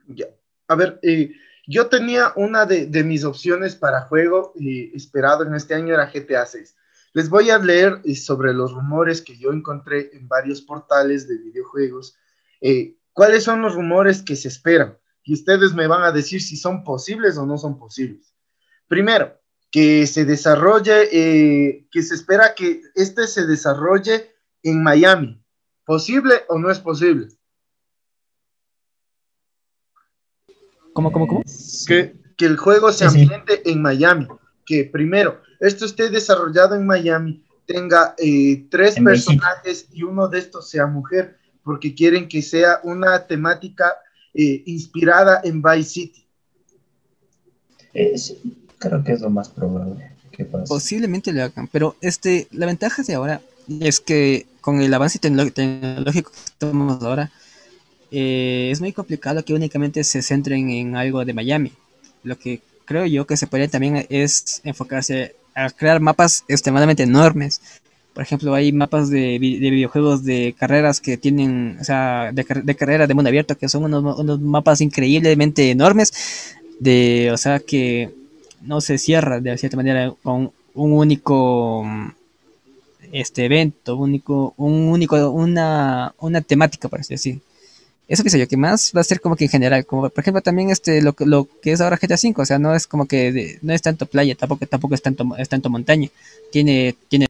[0.08, 0.28] Ya.
[0.72, 1.34] A ver, eh,
[1.68, 6.46] yo tenía una de, mis opciones para juego y esperado en este año era GTA
[6.46, 6.76] 6.
[7.14, 11.38] Les voy a leer eh, sobre los rumores que yo encontré en varios portales de
[11.40, 12.16] videojuegos.
[12.62, 14.98] Eh, ¿Cuáles son los rumores que se esperan?
[15.24, 18.34] Y ustedes me van a decir si son posibles o no son posibles.
[18.88, 19.38] Primero,
[19.70, 25.44] que se desarrolle, eh, que se espera que este se desarrolle en Miami.
[25.84, 27.28] ¿Posible o no es posible?
[30.94, 31.44] ¿Cómo, cómo, cómo?
[31.88, 34.28] Que, que el juego se ambiente en Miami.
[34.66, 40.70] Que primero, esto esté desarrollado en Miami, tenga eh, tres personajes y uno de estos
[40.70, 43.94] sea mujer, porque quieren que sea una temática
[44.34, 46.26] eh, inspirada en Vice City.
[47.94, 48.16] Eh,
[48.78, 50.66] creo que es lo más probable que pase.
[50.68, 53.42] Posiblemente lo hagan, pero este, la ventaja de ahora
[53.80, 57.32] es que con el avance tecnológico que tenemos ahora,
[58.12, 61.72] eh, es muy complicado que únicamente se centren en algo de Miami.
[62.24, 67.62] Lo que creo yo que se podría también es enfocarse a crear mapas extremadamente enormes.
[68.14, 73.08] Por ejemplo, hay mapas de, videojuegos de carreras que tienen, o sea, de, de carrera
[73.08, 76.12] de mundo abierto, que son unos, mapas increíblemente enormes,
[76.80, 78.14] de, o sea, que
[78.62, 81.86] no se cierra de cierta manera con un único
[83.14, 87.42] este evento, único, un único, una, una temática, por así decir
[88.12, 90.42] eso pienso yo, que más va a ser como que en general, como por ejemplo
[90.42, 93.58] también este lo, lo que es ahora GTA V, o sea, no es como que
[93.62, 96.10] no es tanto playa, tampoco tampoco es tanto es tanto montaña.
[96.52, 97.28] Tiene tiene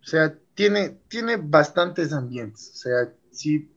[0.00, 3.68] o sea, tiene tiene bastantes ambientes, o sea, sí,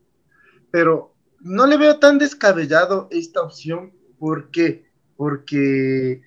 [0.70, 6.22] pero no le veo tan descabellado esta opción porque porque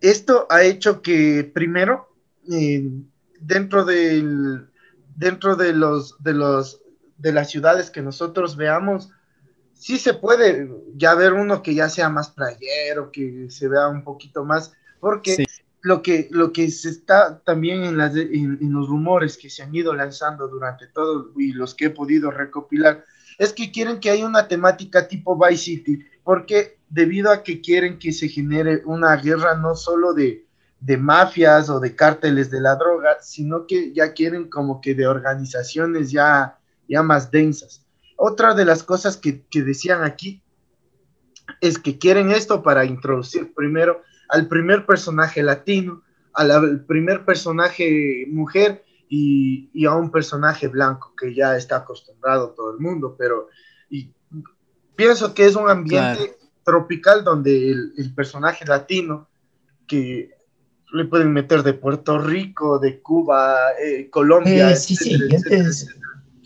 [0.00, 2.14] esto ha hecho que primero
[2.48, 2.88] eh,
[3.40, 4.68] dentro del
[5.16, 6.79] dentro de los de los
[7.20, 9.10] de las ciudades que nosotros veamos,
[9.74, 14.04] sí se puede ya ver uno que ya sea más playero, que se vea un
[14.04, 15.46] poquito más, porque
[15.82, 19.74] lo, que, lo que se está también en, las, en, los rumores que se han
[19.74, 23.04] ido lanzando durante todo y los que he podido recopilar,
[23.38, 27.98] es que quieren que haya una temática tipo Vice City, porque debido a que quieren
[27.98, 30.46] que se genere una guerra no solo de,
[30.80, 35.06] de mafias o de cárteles de la droga, sino que ya quieren como que de
[35.06, 36.59] organizaciones ya
[36.90, 37.86] ya más densas.
[38.16, 40.42] Otra de las cosas que, decían aquí
[41.60, 46.02] es que quieren esto para introducir primero al primer personaje latino,
[46.34, 52.80] al primer personaje mujer y, a un personaje blanco que ya está acostumbrado todo el
[52.80, 53.48] mundo, pero
[53.88, 54.12] y
[54.94, 59.28] pienso que es un ambiente tropical donde el, personaje latino
[59.86, 60.30] que
[60.92, 65.18] le pueden meter de Puerto Rico, de Cuba, eh, Colombia, eh, sí, sí,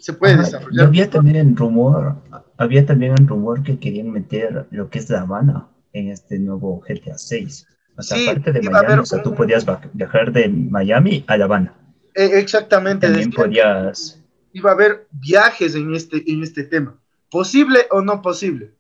[0.05, 0.89] se puede desarrollar.
[0.89, 2.17] Había también un rumor,
[2.59, 6.85] había también un rumor que querían meter lo que es La Habana en este nuevo
[6.87, 7.67] GTA 6.
[7.97, 11.75] O sea, aparte de Miami, o sea, tú podías viajar de Miami a La Habana.
[12.15, 13.07] Eh, exactamente.
[13.07, 14.23] También podías...
[14.53, 17.01] Iba a haber viajes en este, en este tema.
[17.31, 18.75] ¿Posible o no posible?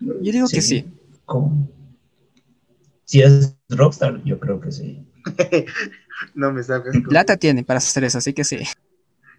[0.00, 0.84] Yo digo que sí.
[3.04, 5.06] Si es Rockstar, yo creo que sí.
[6.34, 6.94] no me sabes.
[7.08, 8.58] Plata tiene para hacer eso, así que sí.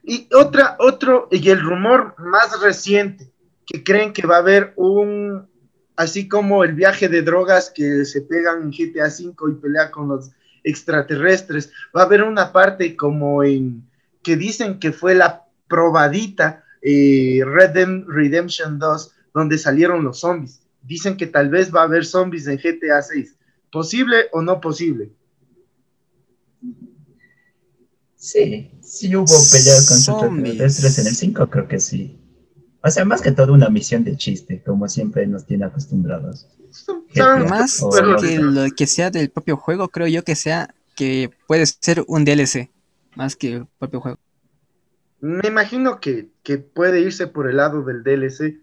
[0.03, 3.31] Y otra, otro, y el rumor más reciente,
[3.65, 5.47] que creen que va a haber un,
[5.95, 10.07] así como el viaje de drogas que se pegan en GTA V y pelea con
[10.07, 10.31] los
[10.63, 13.87] extraterrestres, va a haber una parte como en,
[14.23, 20.61] que dicen que fue la probadita eh, Redemption 2, donde salieron los zombies.
[20.81, 23.35] Dicen que tal vez va a haber zombies en GTA 6.
[23.71, 25.11] ¿Posible o no posible?
[28.21, 32.19] Sí, sí hubo peleas con extraterrestres en el 5, creo que sí.
[32.83, 36.47] O sea, más que todo una misión de chiste, como siempre nos tiene acostumbrados.
[37.49, 37.83] Más
[38.21, 42.23] que lo que sea del propio juego, creo yo que sea que puede ser un
[42.23, 42.69] DLC,
[43.15, 44.19] más que el propio juego.
[45.19, 48.59] Me imagino que, que puede irse por el lado del DLC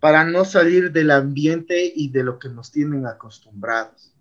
[0.00, 4.15] para no salir del ambiente y de lo que nos tienen acostumbrados.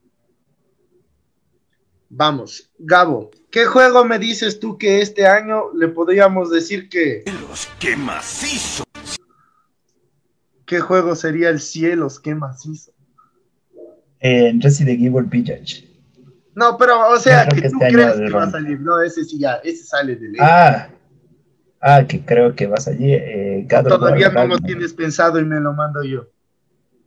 [2.09, 7.23] Vamos, Gabo, ¿qué juego me dices tú que este año le podríamos decir que...
[7.49, 8.83] Los que macizo.
[10.65, 12.19] ¿Qué juego sería el Cielos?
[12.19, 12.91] ¿Qué macizo?
[14.19, 15.87] En Resident Evil Village.
[16.55, 18.79] No, pero, o sea, que, tú este crees que va a salir.
[18.79, 20.37] No, ese sí ya, ese sale de ley.
[20.39, 20.87] Ah,
[21.81, 23.19] ah, que creo que va a salir.
[23.21, 26.27] Eh, todavía no lo tienes pensado y me lo mando yo.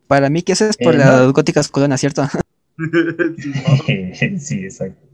[0.07, 2.23] Para mí que ese es por eh, las góticas coronas, ¿cierto?
[4.39, 5.07] sí, exacto.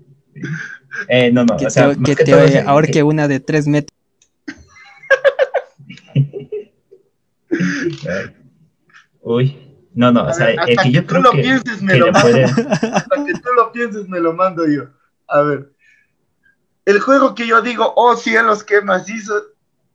[1.09, 3.97] Eh, no, no, que o sea, te, que te ahorque una de tres metros.
[9.23, 9.57] Uy,
[9.95, 12.45] no, no, o sea, el que yo creo tú lo pienses, me lo mando.
[12.45, 14.89] Hasta que tú lo pienses, me lo mando yo.
[15.29, 15.73] A ver.
[16.85, 19.41] El juego que yo digo, oh cielos, qué macizo.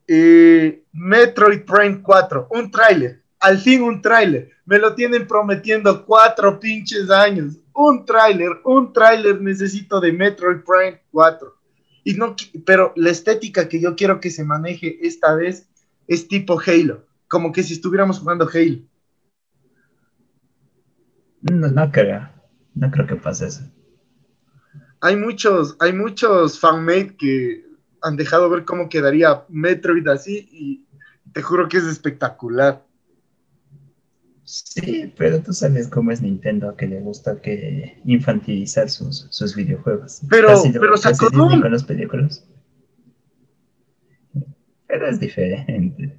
[0.08, 3.22] Eh, Metroid Prime 4, un tráiler.
[3.40, 4.52] Al fin un tráiler.
[4.66, 7.58] Me lo tienen prometiendo cuatro pinches años.
[7.74, 11.56] Un tráiler, un tráiler necesito de Metroid Prime 4.
[12.04, 12.36] Y no,
[12.66, 15.70] pero la estética que yo quiero que se maneje esta vez
[16.08, 18.80] es tipo Halo como que si estuviéramos jugando Halo.
[21.42, 22.28] No, no creo,
[22.74, 23.64] no creo que pase eso.
[25.00, 27.66] Hay muchos, hay muchos fanmade que
[28.02, 30.86] han dejado ver cómo quedaría Metroid así y
[31.32, 32.86] te juro que es espectacular.
[34.50, 40.22] Sí, pero tú sabes cómo es Nintendo, que le gusta que infantilizar sus, sus videojuegos.
[40.28, 42.44] Pero, pero sacó con los películas.
[44.88, 46.18] Pero es diferente.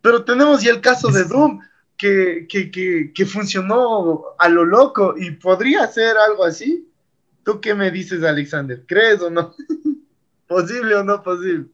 [0.00, 1.60] Pero tenemos ya el caso de Doom,
[1.96, 2.48] que,
[3.14, 6.90] que, funcionó a lo loco y podría ser algo así.
[7.44, 8.82] ¿Tú qué me dices, Alexander?
[8.88, 9.54] ¿Crees o no?
[10.48, 11.66] ¿Posible o no posible?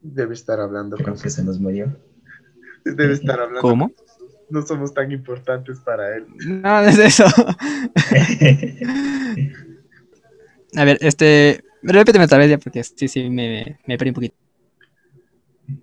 [0.00, 0.96] Debe estar hablando.
[0.96, 1.96] Creo que se nos murió.
[2.84, 3.60] Debe estar hablando.
[3.60, 3.92] ¿Cómo?
[4.50, 6.26] No somos tan importantes para él.
[6.46, 7.24] No, es eso.
[10.74, 14.36] A ver, este, Repíteme otra vez ya porque sí, sí, me, me perdí un poquito.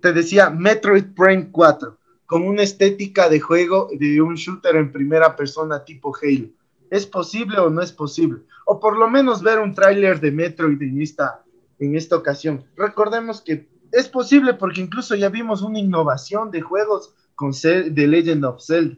[0.00, 5.34] Te decía Metroid Prime 4, con una estética de juego de un shooter en primera
[5.36, 6.48] persona tipo Halo.
[6.90, 8.40] ¿Es posible o no es posible?
[8.66, 11.42] O por lo menos ver un tráiler de Metroid en esta,
[11.78, 12.64] en esta ocasión.
[12.76, 18.44] Recordemos que es posible porque incluso ya vimos una innovación de juegos con The Legend
[18.44, 18.96] of Zelda.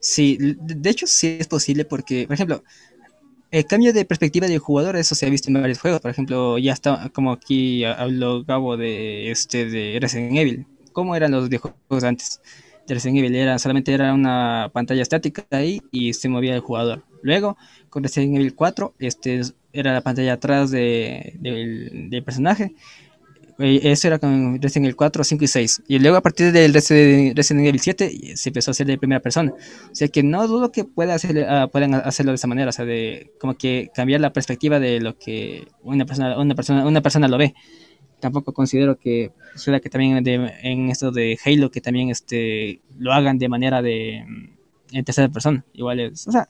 [0.00, 2.62] Sí, de hecho sí es posible porque, por ejemplo,
[3.50, 6.00] el cambio de perspectiva del jugador, eso se ha visto en varios juegos.
[6.00, 10.66] Por ejemplo, ya está, como aquí habló Gabo de este de Resident Evil.
[10.92, 12.40] ¿Cómo eran los videojuegos antes?
[12.86, 17.04] De Resident Evil era, solamente era una pantalla estática ahí y se movía el jugador.
[17.22, 17.56] Luego,
[17.88, 19.40] con Resident Evil 4, este
[19.74, 22.74] era la pantalla atrás de, del personaje
[23.58, 25.82] eso era con Resident Evil 4, 5 y 6.
[25.88, 29.52] Y luego a partir del Resident Evil 7 se empezó a hacer de primera persona.
[29.52, 32.72] O sea que no dudo que pueda hacer, ah, puedan hacerlo de esa manera, o
[32.72, 37.00] sea, de como que cambiar la perspectiva de lo que una persona, una persona, una
[37.00, 37.54] persona lo ve.
[38.20, 43.38] tampoco considero que suena que también en esto de Halo que también este lo hagan
[43.38, 45.64] de manera de mm, en tercera persona.
[45.74, 46.48] Igual es, o sea,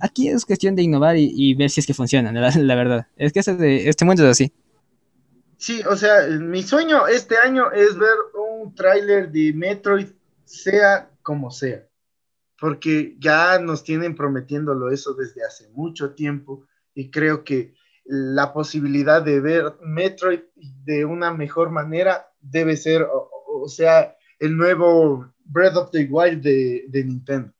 [0.00, 3.06] aquí es cuestión de innovar y, ver si es que funciona, la, verdad.
[3.16, 4.52] Es que este, este mundo es así.
[5.56, 10.08] Sí, o sea, mi sueño este año es ver un tráiler de Metroid,
[10.44, 11.86] sea como sea,
[12.58, 16.64] porque ya nos tienen prometiéndolo eso desde hace mucho tiempo
[16.94, 17.74] y creo que
[18.06, 25.30] la posibilidad de ver Metroid de una mejor manera debe ser, o, sea, el nuevo
[25.44, 27.52] Breath of the Wild de, de Nintendo.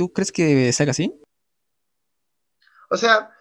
[0.00, 1.12] ¿Tú crees que sea así?
[2.88, 3.32] O sea,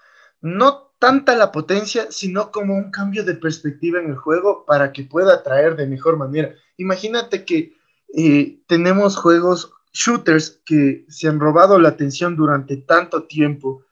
[0.41, 5.05] no tanta la potencia, sino como un cambio de perspectiva en el juego para que
[5.05, 6.53] pueda atraer de mejor manera.
[6.75, 7.77] Imagínate que
[8.13, 13.85] eh, tenemos juegos shooters que se han robado la atención durante tanto tiempo,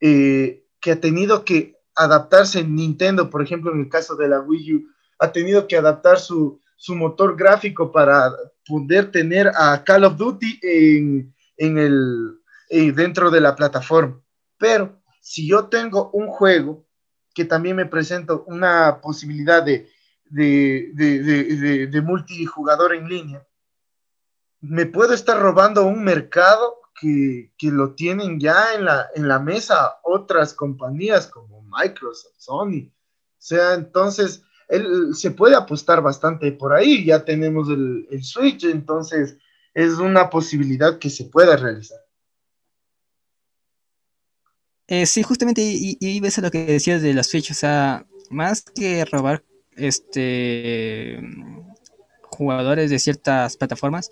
[0.00, 4.40] eh, que ha tenido que adaptarse en Nintendo, por ejemplo, en el caso de la
[4.40, 4.88] Wii U,
[5.18, 8.32] ha tenido que adaptar su, motor gráfico para
[8.66, 14.20] poder tener a Call of Duty en, el, eh, dentro de la plataforma.
[14.58, 16.86] Pero si yo tengo un juego
[17.34, 19.90] que también me presenta una posibilidad de,
[20.24, 23.46] de, multijugador en línea,
[24.60, 29.98] me puedo estar robando un mercado que, lo tienen ya en la, en la mesa
[30.02, 32.88] otras compañías como Microsoft, Sony.
[32.88, 37.04] O sea, entonces él, se puede apostar bastante por ahí.
[37.04, 39.36] Ya tenemos el, el Switch, entonces
[39.76, 41.98] es una posibilidad que se pueda realizar.
[44.88, 49.04] Eh, sí, justamente, y, ves lo que decías de las Switch, o sea, más que
[49.04, 49.44] robar
[49.76, 51.20] este
[52.22, 54.10] jugadores de ciertas plataformas,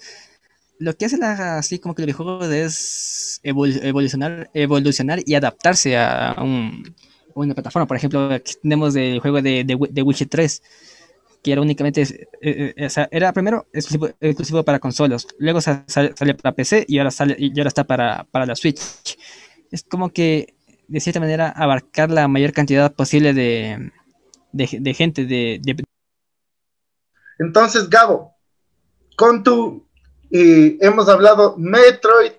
[0.78, 6.36] lo que hace la, así como que el videojuego es evolucionar, evolucionar y adaptarse a,
[7.35, 7.86] una plataforma.
[7.86, 10.62] Por ejemplo, aquí tenemos el juego de, de, Witcher 3,
[11.45, 12.03] que era únicamente,
[12.41, 17.37] eh, eh, sea, era primero exclusivo, para consolas, luego salió para PC y ahora, sale,
[17.39, 18.81] y ahora está para, para la Switch.
[19.71, 20.55] Es como que
[20.89, 23.91] de cierta manera, abarcar la mayor cantidad posible de,
[24.53, 25.25] de, gente.
[25.25, 25.61] De,
[27.39, 28.35] Entonces, Gabo,
[29.16, 29.87] con tu,
[30.31, 32.33] eh, hemos hablado Metroid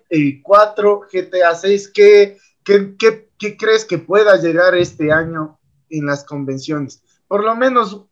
[0.43, 5.59] 4, GTA 6, ¿qué, qué, qué, crees que pueda llegar este año
[5.89, 7.01] en las convenciones?
[7.35, 8.07] Por lo menos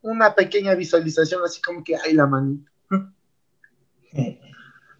[0.00, 2.70] una pequeña visualización, así como que hay la manita.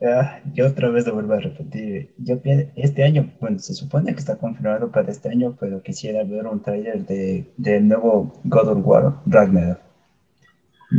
[0.06, 2.12] Ah, yo otra vez lo vuelvo a repetir.
[2.18, 2.38] Yo
[2.76, 6.60] este año, bueno, se supone que está confirmado para este año, pero quisiera ver un
[6.60, 9.78] trailer de, del nuevo God of War Ragnarok.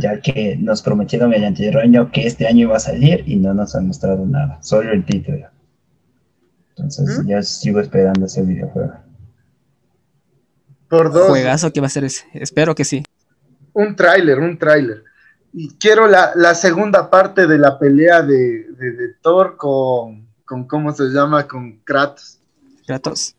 [0.00, 3.54] Ya que nos prometieron el anterior año que este año iba a salir y no
[3.54, 5.46] nos han mostrado nada, solo el título.
[6.70, 7.28] Entonces ¿Mm?
[7.28, 9.05] ya sigo esperando ese videojuego.
[10.88, 11.28] Por dos.
[11.28, 12.26] Juegazo que va a ser ese.
[12.32, 13.02] Espero que sí.
[13.72, 15.02] Un tráiler, un tráiler
[15.58, 18.66] y quiero la, segunda parte de la pelea de,
[19.22, 21.48] Thor con, ¿cómo se llama?
[21.48, 22.38] Con Kratos.
[22.86, 23.34] Kratos.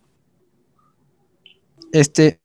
[1.91, 2.40] Este,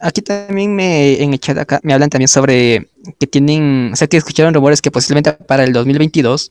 [0.00, 2.88] aquí también me en el chat acá me hablan también sobre
[3.20, 6.50] que tienen, o sea que escucharon rumores que posiblemente para el 2022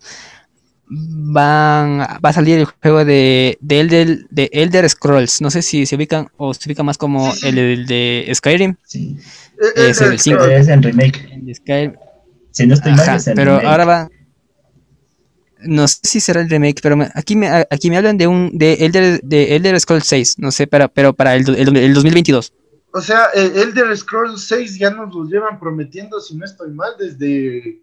[0.87, 5.41] van va a salir el juego de, de, Elder, de Elder Scrolls.
[5.41, 8.75] No sé si se ubican o se ubica más como El, de Skyrim.
[8.83, 9.17] Sí.
[9.75, 10.43] Es el 5.
[10.45, 11.55] Es el remake.
[11.55, 11.93] Skyrim.
[12.51, 14.09] Si no estoy mal, pero ahora va.
[15.65, 18.73] No sé si será el remake, pero aquí me aquí me hablan de un de
[18.73, 22.53] Elder de Elder Scrolls 6, no sé, pero, pero para el, el, 2022.
[22.91, 27.81] O sea, Elder Scrolls 6 ya nos lo llevan prometiendo, si no estoy mal, desde,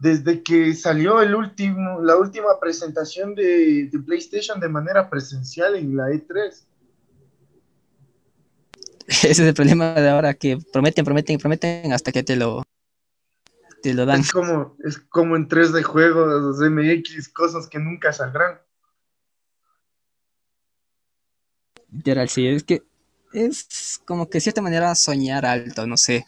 [0.00, 5.94] desde que salió el último, la última presentación de, de PlayStation de manera presencial en
[5.94, 6.64] la E3.
[9.06, 12.62] Ese es el problema de ahora, que prometen, prometen, prometen hasta que te lo,
[13.84, 14.20] lo dan.
[14.20, 18.58] Es como, es como en 3D juegos, MX, cosas que nunca saldrán.
[21.92, 22.82] Literal, sí, es que
[23.34, 26.26] es como que de cierta manera soñar alto, no sé.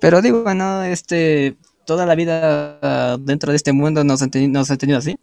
[0.00, 1.56] Pero digo, bueno, este,
[1.86, 5.16] toda la vida dentro de este mundo nos han, nos han tenido así.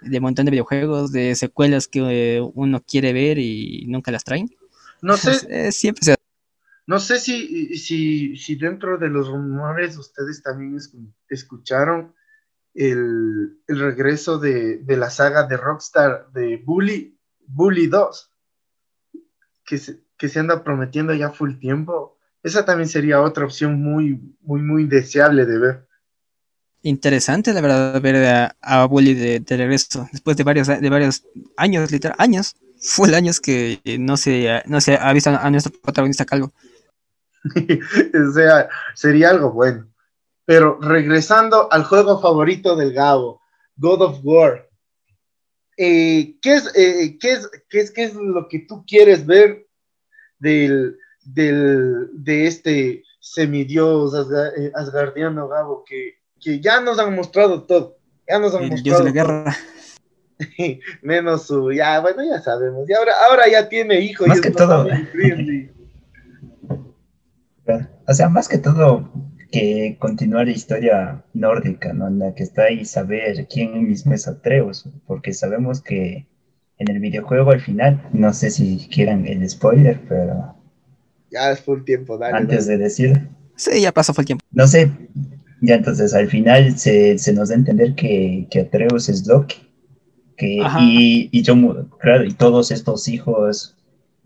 [0.00, 4.54] De montón de videojuegos, de secuelas que uno quiere ver y nunca las traen.
[5.00, 5.72] No sé.
[5.72, 6.16] siempre se
[6.86, 10.78] no sé si, si, si dentro de los rumores ustedes también
[11.28, 12.14] escucharon
[12.74, 18.30] el, regreso de, la saga de Rockstar de Bully, Bully 2,
[19.64, 22.18] que se, que se anda prometiendo ya full tiempo.
[22.44, 25.88] Esa también sería otra opción muy, muy, muy deseable de ver.
[26.82, 31.24] Interesante, la verdad, ver a, Bully de, regreso, después de varios, de varios
[31.56, 36.26] años, literal, años, full años que no se, no se ha visto a nuestro protagonista
[36.26, 36.52] calvo.
[38.28, 39.88] o sea, sería algo bueno.
[40.44, 43.40] Pero regresando al juego favorito del Gabo,
[43.76, 44.68] God of War.
[45.78, 49.66] Eh, ¿qué, es, eh, qué, es, qué, es, ¿Qué es lo que tú quieres ver
[50.38, 57.96] del, del, de este semidios eh, asgardiano, Gabo, que, que ya nos han mostrado todo?
[58.28, 59.44] Ya nos han El mostrado dios de la todo.
[59.44, 59.56] guerra.
[61.02, 62.88] Menos su, ya, bueno, ya sabemos.
[62.88, 64.26] Y ahora, ahora ya tiene hijos.
[64.26, 64.86] Más y que todo.
[68.06, 69.10] O sea, más que todo
[69.50, 72.08] que continuar la historia nórdica, ¿no?
[72.08, 76.26] En la que está ahí saber quién mismo es Atreus, porque sabemos que
[76.78, 80.56] en el videojuego al final, no sé si quieran el spoiler, pero
[81.34, 82.36] Ya es full tiempo, dale.
[82.38, 82.78] antes dale.
[82.78, 84.44] de decir, Sí, ya pasó fue el tiempo.
[84.52, 84.90] no sé,
[85.62, 89.56] ya entonces al final se, se nos da a entender que, que Atreus es Loki,
[90.36, 91.54] que, y, y yo,
[92.00, 93.76] claro, y todos estos hijos,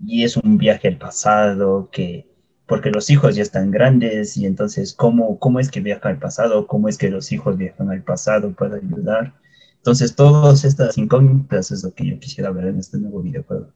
[0.04, 2.26] y es un viaje al pasado, que
[2.66, 6.66] porque los hijos ya están grandes y entonces ¿cómo, cómo es que viaja al pasado,
[6.66, 9.34] cómo es que los hijos viajan al pasado para ayudar.
[9.78, 13.68] Entonces todas estas incógnitas es lo que yo quisiera ver en este nuevo videojuego.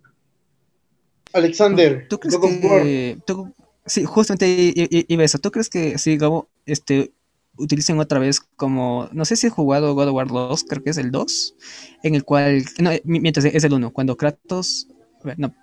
[1.33, 3.19] Alexander, ¿Tú crees que...
[3.27, 3.53] tú-
[3.87, 4.73] sí, justamente
[5.09, 5.39] iba eso.
[5.39, 7.13] ¿Tú crees que sí, Gabo, este,
[7.57, 9.09] utilicen otra vez como...
[9.13, 11.55] No sé si he jugado God of War 2, creo que es el 2,
[12.03, 12.65] en el cual...
[12.81, 14.89] No, eh, mi- mientras es el 1, cuando Kratos...
[15.25, 15.55] ver, no,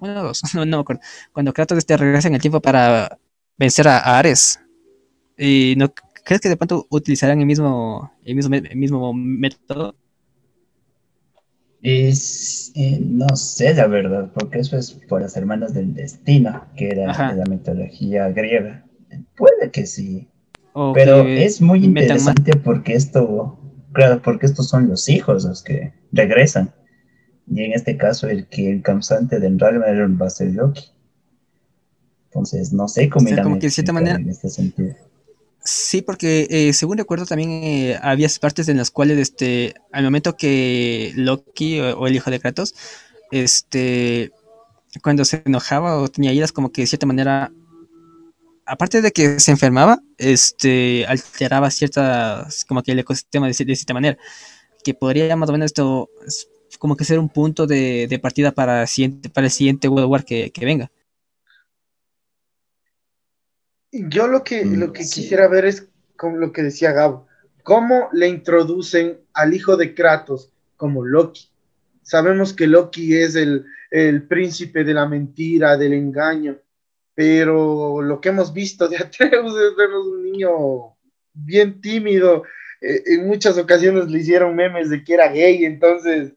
[0.00, 0.84] uno o dos, no, no.
[1.32, 3.18] Cuando Kratos este, regresa en el tiempo para
[3.56, 4.60] vencer a, a Ares.
[5.36, 5.92] Y no,
[6.24, 9.94] ¿Crees que de pronto utilizarán el mismo, el mismo, el mismo método?
[11.90, 16.88] Es, eh, no sé la verdad, porque eso es por las hermanas del destino, que
[16.90, 17.32] era Ajá.
[17.32, 18.84] de la mitología griega.
[19.36, 20.28] Puede que sí,
[20.74, 23.58] ¿O pero es muy interesante porque esto,
[23.92, 26.72] claro, porque estos son los hijos los que regresan.
[27.50, 30.84] Y en este caso el que el causante del Ragnarok va a ser Loki.
[32.26, 34.30] Entonces, no sé cómo O sea, irán como a que de cierta explicar manera- en
[34.30, 34.94] este sentido.
[35.70, 40.34] Sí, porque eh, según recuerdo también eh, había partes en las cuales este, al momento
[40.34, 42.74] que Loki o, el hijo de Kratos,
[43.30, 44.32] este,
[45.02, 47.52] cuando se enojaba o tenía iras, como que de cierta manera,
[48.64, 53.92] aparte de que se enfermaba, este, alteraba ciertas, como que el ecosistema de, de cierta
[53.92, 54.16] manera,
[54.82, 58.84] que podría más o menos esto es como que ser un punto de, partida para,
[58.84, 60.90] el siguiente World War que venga.
[63.92, 65.22] Yo lo que, Mm, lo que sí.
[65.22, 67.26] quisiera ver es como lo que decía Gabo,
[67.62, 71.48] cómo le introducen al hijo de Kratos como Loki.
[72.02, 76.58] Sabemos que Loki es el, el príncipe de la mentira, del engaño,
[77.14, 80.96] pero lo que hemos visto de Atreus es vernos un niño
[81.32, 82.44] bien tímido.
[82.80, 86.34] Eh, en muchas ocasiones le hicieron memes de que era gay, entonces,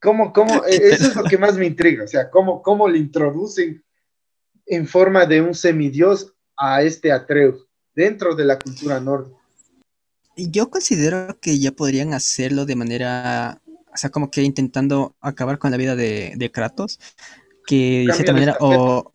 [0.00, 0.54] ¿cómo, cómo?
[0.68, 3.84] Eh, Eso es lo que más me intriga, o sea, cómo, cómo le introducen
[4.66, 9.36] en forma de un semidios a este Atreus dentro de la cultura nórdica.
[10.36, 15.70] Yo considero que ya podrían hacerlo de manera, o sea, como que intentando acabar con
[15.70, 16.98] la vida de, de Kratos,
[17.66, 19.12] que de cierta manera, o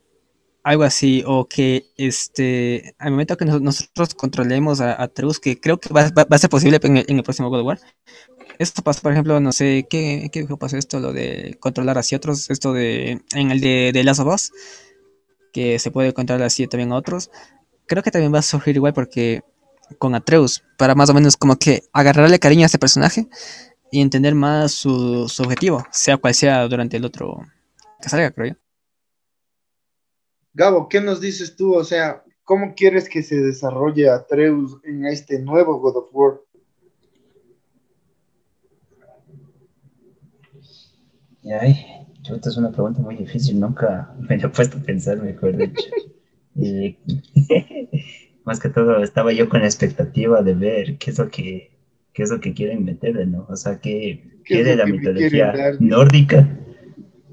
[0.63, 5.59] algo así, o que este, al momento que nos- nosotros controlemos a, a Atreus, que
[5.59, 7.65] creo que va, va- va a ser posible en el, en el próximo God of
[7.67, 7.79] War.
[8.59, 10.99] Esto pasó, por ejemplo, no sé, ¿qué, pasó esto?
[10.99, 14.51] Lo de controlar hacia otros, esto de, en el de, de Last of Us,
[15.51, 17.31] que se puede controlar así también a otros.
[17.87, 19.41] Creo que también va a surgir igual porque
[19.97, 23.27] con Atreus para más o menos como que agarrarle cariño a este personaje
[23.91, 27.41] y entender más su, su objetivo, sea cual sea durante el otro
[28.01, 28.59] que salga, creo yo.
[30.53, 31.73] Gabo, ¿qué nos dices tú?
[31.75, 36.41] O sea, ¿cómo quieres que se desarrolle Atreus en este nuevo God of War?
[41.43, 45.21] Y ay, chuta, es una pregunta muy difícil, nunca me la he puesto a pensar,
[45.21, 45.83] mejor dicho.
[46.55, 46.97] Y
[48.45, 51.71] más que todo, estaba yo con la expectativa de ver qué es lo que,
[52.13, 53.45] qué es lo que quieren meterle, ¿no?
[53.49, 56.47] O sea, qué, ¿Qué de la mitología nórdica.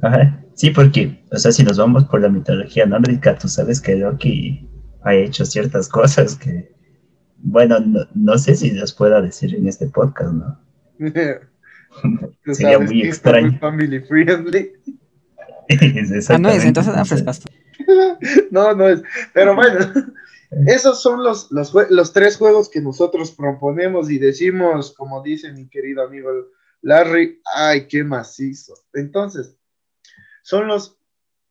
[0.02, 0.44] Ajá.
[0.55, 4.69] Sí, porque, o sea, si nos vamos por la mitología nórdica, tú sabes que Loki
[5.02, 6.73] ha hecho ciertas cosas que,
[7.39, 10.59] bueno, no, no sé si las pueda decir en este podcast, ¿no?
[12.45, 13.59] Tú Sería sabes muy que esto es extraño.
[13.59, 14.73] family friendly.
[16.31, 17.49] Ah, no es, entonces entonces- frescasto.
[18.51, 19.03] No, no es.
[19.35, 19.79] Pero bueno,
[20.66, 25.69] esos son los, los, los tres juegos que nosotros proponemos y decimos, como dice mi
[25.69, 26.31] querido amigo
[26.81, 28.75] Larry, ay, qué macizo.
[28.95, 29.57] Entonces,
[30.43, 30.97] son los,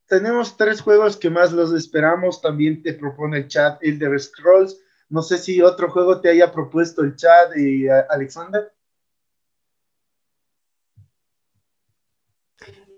[0.08, 2.42] tenemos tres juegos que más los esperamos.
[2.42, 4.80] También te propone el chat Elder Scrolls.
[5.10, 8.72] No sé si otro juego te haya propuesto el chat y Alexander.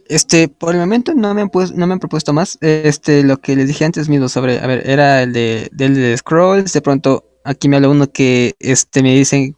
[0.10, 2.58] Este, por el momento no me han, no me han propuesto más.
[2.62, 6.18] Este, lo que les dije antes mismo sobre, a ver, era el de, del de
[6.18, 6.74] Scrolls.
[6.74, 9.56] De pronto, aquí me habla uno que, este, me dicen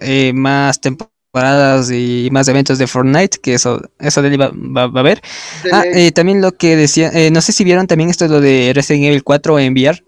[0.00, 5.00] eh, más temporadas y más eventos de Fortnite, que eso, eso de va, va, a
[5.00, 5.20] haber.
[5.70, 8.72] Ah, eh, también lo que decía, eh, no sé si vieron también esto lo de
[8.74, 10.02] Resident Evil 4 en VR.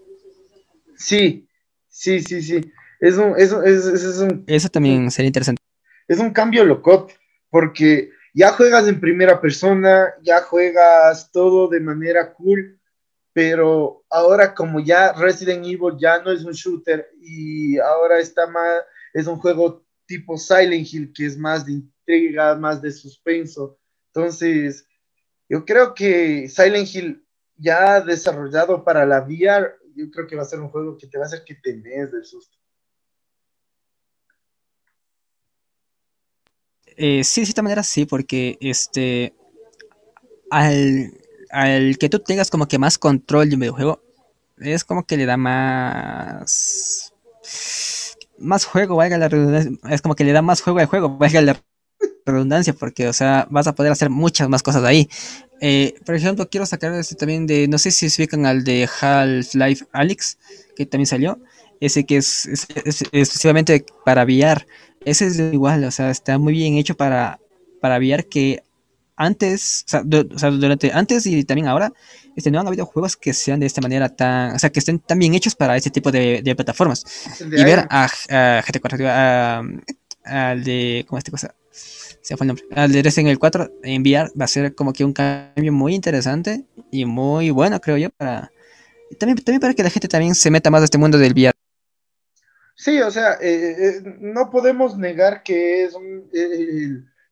[0.97, 1.47] Sí,
[1.87, 2.71] sí, sí, sí.
[2.99, 5.61] Eso, eso, eso, eso, eso también sería interesante.
[6.07, 7.07] Es un cambio loco,
[7.51, 12.79] porque ya juegas en primera persona, ya juegas todo de manera cool,
[13.31, 18.81] pero ahora como ya Resident Evil ya no es un shooter y ahora está más,
[19.13, 23.79] es un juego tipo Silent Hill que es más de intriga, más de suspenso.
[24.07, 24.85] Entonces,
[25.47, 30.45] yo creo que Silent Hill ya desarrollado para la VR, yo creo que va a
[30.45, 32.57] ser un juego que te va a hacer que te des del susto.
[36.97, 39.33] Eh, sí, de cierta manera sí, porque este
[40.49, 41.11] al,
[41.49, 44.01] al, que tú tengas como que más control de un videojuego,
[44.57, 47.13] es como que le da más
[48.37, 51.41] más juego, valga la redundancia, es como que le da más juego al juego, valga
[51.41, 51.61] la
[52.25, 55.09] redundancia, porque o sea, vas a poder hacer muchas más cosas ahí.
[55.61, 58.87] Eh, por ejemplo, quiero sacar este también de, no sé si se ubican al de
[58.99, 60.37] Half-Life Alyx,
[60.75, 61.39] que también salió,
[61.79, 62.47] ese que es
[63.11, 64.65] exclusivamente para VR.
[65.05, 67.39] Ese es igual, o sea, está muy bien hecho para,
[67.81, 68.63] para VR que
[69.15, 71.91] antes, o sea, durante antes y también ahora,
[72.35, 74.99] este, no han habido juegos que sean de esta manera tan, o sea, que estén
[74.99, 77.03] tan bien hechos para este tipo de, plataformas.
[77.39, 79.83] y ver a, a GT4,
[80.25, 81.55] al de, ¿cómo es esta cosa?
[81.71, 82.65] Se fue el nombre.
[82.73, 85.93] Al de Resident Evil 4 en VR va a ser como que un cambio muy
[85.93, 88.51] interesante y muy bueno, creo yo, para
[89.19, 91.52] también, también para que la gente también se meta más a este mundo del VR.
[92.75, 95.95] Sí, o sea, eh, eh, no podemos negar que es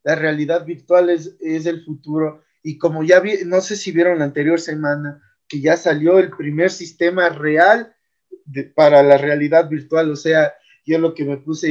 [0.04, 2.44] la realidad virtual es, el futuro.
[2.64, 6.70] Y como ya no sé si vieron la anterior semana, que ya salió el primer
[6.70, 7.96] sistema real
[8.76, 10.12] para la realidad virtual.
[10.12, 10.54] O sea,
[10.86, 11.70] yo lo que me puse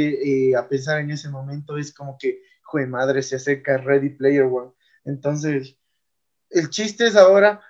[0.51, 4.45] eh, a pensar en ese momento es como que, joder, madre, se acerca Ready Player
[4.45, 4.73] One.
[5.05, 5.77] Entonces,
[6.51, 7.61] el chiste es ahora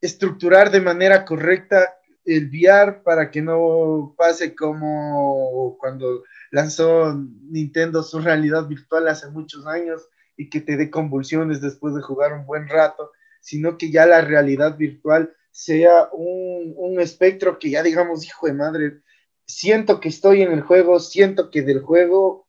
[0.00, 8.20] estructurar de manera correcta el VR para que no pase como cuando lanzó Nintendo su
[8.20, 12.68] realidad virtual hace muchos años y que te dé convulsiones después de jugar un buen
[12.68, 13.10] rato,
[13.40, 18.52] sino que ya la realidad virtual sea un, un espectro que ya digamos, hijo de
[18.52, 19.00] madre,
[19.46, 22.46] siento que estoy en el juego, siento que del juego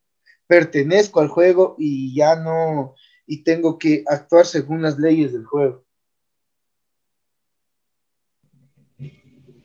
[0.48, 2.96] pertenezco al juego y ya no,
[3.26, 5.86] y tengo que actuar según las leyes del juego.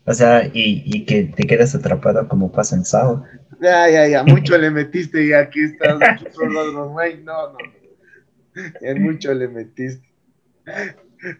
[0.06, 3.24] O sea, y, que te quedas atrapado como pasa en Sao.
[3.60, 5.98] Ya, ya, ya, mucho le metiste y aquí estás.
[6.38, 6.92] no,
[7.24, 7.56] no.
[8.80, 10.06] En mucho le metiste.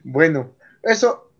[0.02, 1.32] Bueno, eso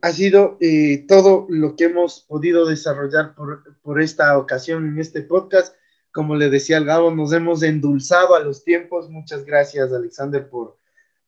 [0.00, 5.20] ha sido eh, todo lo que hemos podido desarrollar por, por, esta ocasión en este
[5.20, 5.74] podcast.
[6.12, 9.10] Como le decía al Gabo, nos hemos endulzado a los tiempos.
[9.10, 10.78] Muchas gracias, Alexander, por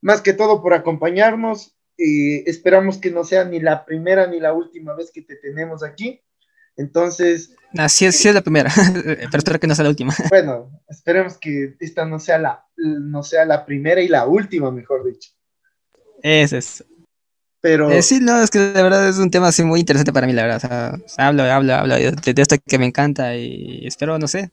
[0.00, 4.94] más que todo por acompañarnos esperamos que no sea ni la primera ni la última
[4.94, 6.22] vez que te tenemos aquí.
[6.76, 7.54] Entonces.
[7.88, 10.14] sí, es, la primera, pero espero que no sea la última.
[10.28, 15.04] Bueno, esperemos que esta no sea la, no sea la primera y la última, mejor
[15.04, 15.30] dicho.
[16.22, 16.84] Es eso.
[17.60, 17.90] Pero...
[17.90, 20.32] Eh, sí, no, es que de verdad es un tema así muy interesante para mí,
[20.32, 20.56] la verdad.
[20.56, 20.60] O
[21.08, 24.50] sea, hablo, hablo, hablo de, esto que me encanta y espero, no sé.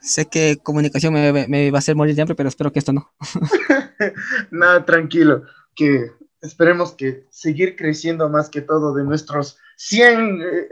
[0.00, 2.92] Sé que comunicación me, me va a hacer morir de hambre, pero espero que esto
[2.92, 3.12] no.
[4.50, 5.44] Nada, tranquilo,
[5.74, 6.10] que
[6.40, 10.68] esperemos que seguir creciendo más que todo de nuestros 100, eh,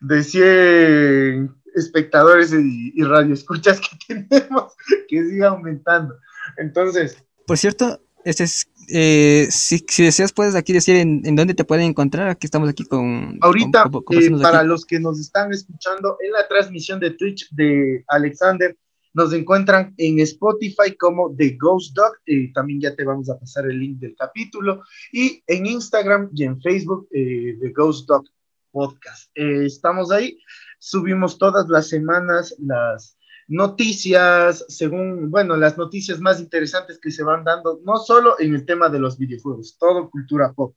[0.00, 4.74] de 100 espectadores y, y radioescuchas que tenemos,
[5.08, 6.14] que siga aumentando.
[6.56, 7.16] Entonces.
[7.46, 12.28] Por cierto, este es, eh, si, deseas puedes aquí decir en, dónde te pueden encontrar,
[12.28, 13.38] aquí estamos aquí con...
[13.40, 18.76] Ahorita, eh, para los que nos están escuchando en la transmisión de Twitch de Alexander,
[19.14, 23.66] nos encuentran en Spotify como The Ghost Dog, eh, también ya te vamos a pasar
[23.66, 24.82] el link del capítulo,
[25.12, 28.24] y en Instagram y en Facebook eh, The Ghost Dog
[28.70, 29.30] Podcast.
[29.34, 30.38] Eh, estamos ahí,
[30.78, 33.18] subimos todas las semanas las
[33.48, 38.64] noticias, según, bueno, las noticias más interesantes que se van dando, no solo en el
[38.64, 40.74] tema de los videojuegos, todo cultura pop.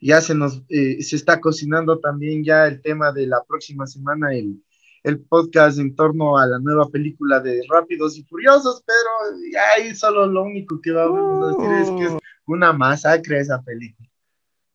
[0.00, 4.62] Ya se nos, se está cocinando también ya el tema de la próxima semana, el
[5.06, 10.26] el podcast en torno a la nueva película de Rápidos y Furiosos, pero ahí solo
[10.26, 12.18] lo único que vamos a decir es que es uh.
[12.46, 14.08] una masacre esa película.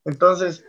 [0.06, 0.66] Entonces,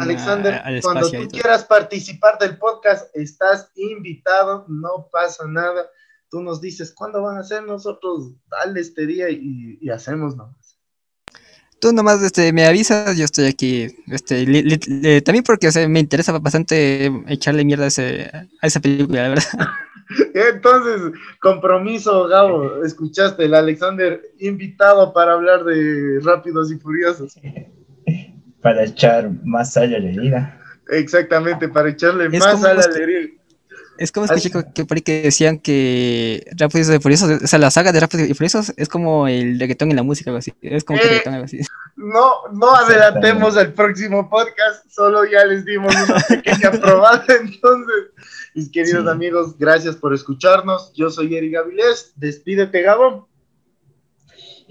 [0.00, 5.90] Alexander, cuando tú quieras participar del podcast, estás invitado, no pasa nada.
[6.30, 10.59] Tú nos dices cuándo van a ser nosotros, dale este día y, hacemos nomás.
[11.80, 13.96] Tú nomás este, me avisas, yo estoy aquí.
[14.06, 18.30] Este, también porque me interesa bastante echarle mierda a, ese,
[18.60, 19.44] a esa película, la verdad.
[20.34, 27.38] Entonces, compromiso, Gabo, escuchaste, el Alexander invitado para hablar de Rápidos y Furiosos.
[28.60, 30.60] Para echar más sal a la herida.
[30.90, 33.39] Exactamente, para echarle más sal a la herida.
[34.00, 37.70] Es como escuché que por ahí que decían que Rápidos y Furiosos, o sea, la
[37.70, 40.54] saga de Rápidos y Furiosos es como el reggaetón en la música, algo así.
[40.62, 41.60] Es como eh, algo así.
[41.96, 47.26] No, no adelantemos el próximo podcast, solo ya les dimos una pequeña probada.
[47.28, 48.06] Entonces,
[48.54, 50.94] mis queridos amigos, gracias por escucharnos.
[50.94, 52.14] Yo soy Eric Gavilés.
[52.16, 53.29] Despídete, Gabo.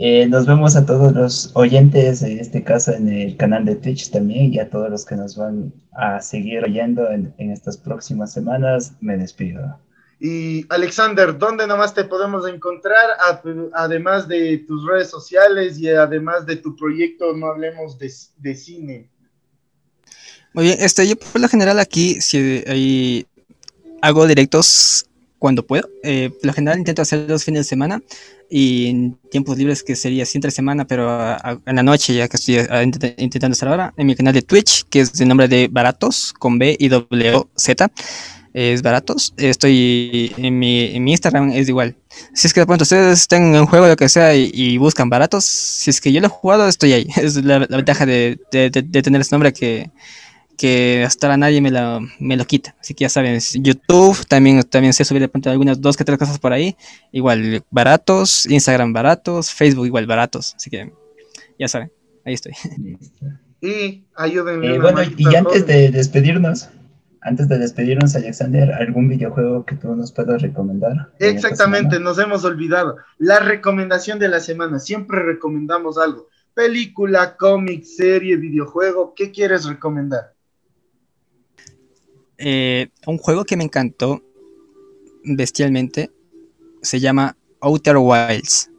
[0.02, 4.12] Eh, nos vemos a todos los oyentes, en este caso en el canal de Twitch
[4.12, 8.94] también, y a todos los que nos van a seguir oyendo en, estas próximas semanas.
[9.02, 9.78] Me despido.
[10.18, 12.96] Y Alexander, ¿dónde nomás te podemos encontrar?
[13.74, 19.10] además de tus redes sociales y además de tu proyecto, no hablemos de, cine.
[20.54, 23.28] Muy bien, este, yo por lo general aquí si
[24.02, 25.10] hago directos
[25.40, 25.90] cuando puedo.
[26.04, 28.02] Eh, por lo general intento hacer los fines de semana
[28.50, 32.38] y en tiempos libres que sería así entre semana, pero en la noche ya que
[32.38, 32.56] estoy
[33.18, 36.58] intentando estar ahora, en mi canal de Twitch, que es de nombre de Baratos, con
[36.58, 37.92] B y W Z,
[38.54, 39.34] es Baratos.
[39.38, 41.96] Estoy en mi, en mi Instagram, es igual.
[42.34, 45.10] Si es que de pronto ustedes están en un juego, lo que sea, y, buscan
[45.10, 47.08] Baratos, si es que yo lo he jugado, estoy ahí.
[47.18, 49.92] Es la, ventaja de, de, de tener ese nombre que
[50.60, 52.76] que hasta ahora nadie me lo, me lo quita.
[52.80, 56.20] Así que ya saben, YouTube también, también sé subir de pronto algunas dos que tres
[56.20, 56.76] cosas por ahí.
[57.12, 60.54] Igual baratos, Instagram baratos, Facebook igual baratos.
[60.56, 60.92] Así que
[61.58, 61.92] ya saben,
[62.26, 62.54] ahí estoy.
[63.62, 64.76] Y ayúdenme.
[64.76, 66.70] Eh, bueno, y antes de despedirnos,
[67.20, 71.12] antes de despedirnos, Alexander, ¿algún videojuego que tú nos puedas recomendar?
[71.20, 72.96] Exactamente, nos hemos olvidado.
[73.18, 76.30] La recomendación de la semana, siempre recomendamos algo.
[76.54, 80.39] Película, cómic, serie, videojuego, ¿qué quieres recomendar?
[82.40, 84.24] Eh, un juego que me encantó
[85.26, 86.10] bestialmente
[86.82, 88.72] se llama Outer Wilds.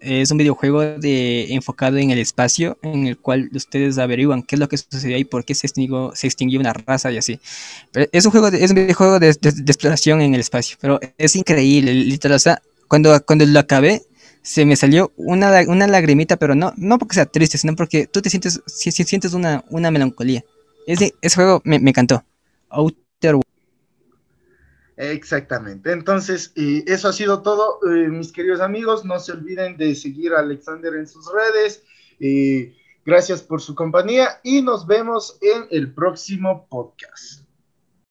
[0.00, 4.60] Es un videojuego de, enfocado en el espacio, en el cual ustedes averiguan qué es
[4.60, 7.38] lo que sucedió y por qué se extinguió, una raza y así.
[7.92, 11.92] es un juego de, es un videojuego de, exploración en el espacio, pero es increíble,
[11.92, 12.36] literal.
[12.36, 14.02] O sea, cuando, cuando lo acabé,
[14.40, 18.22] se me salió una, una lagrimita, pero no, no porque sea triste, sino porque tú
[18.22, 20.44] te sientes, si, sientes una, una melancolía.
[20.86, 22.24] Ese, juego me encantó.
[22.70, 23.36] Outer
[24.96, 25.92] Exactamente.
[25.92, 29.04] Entonces, eso ha sido todo, eh, mis queridos amigos.
[29.04, 31.82] No se olviden de seguir a Alexander en sus redes.
[33.04, 37.39] gracias por su compañía y nos vemos en el próximo podcast.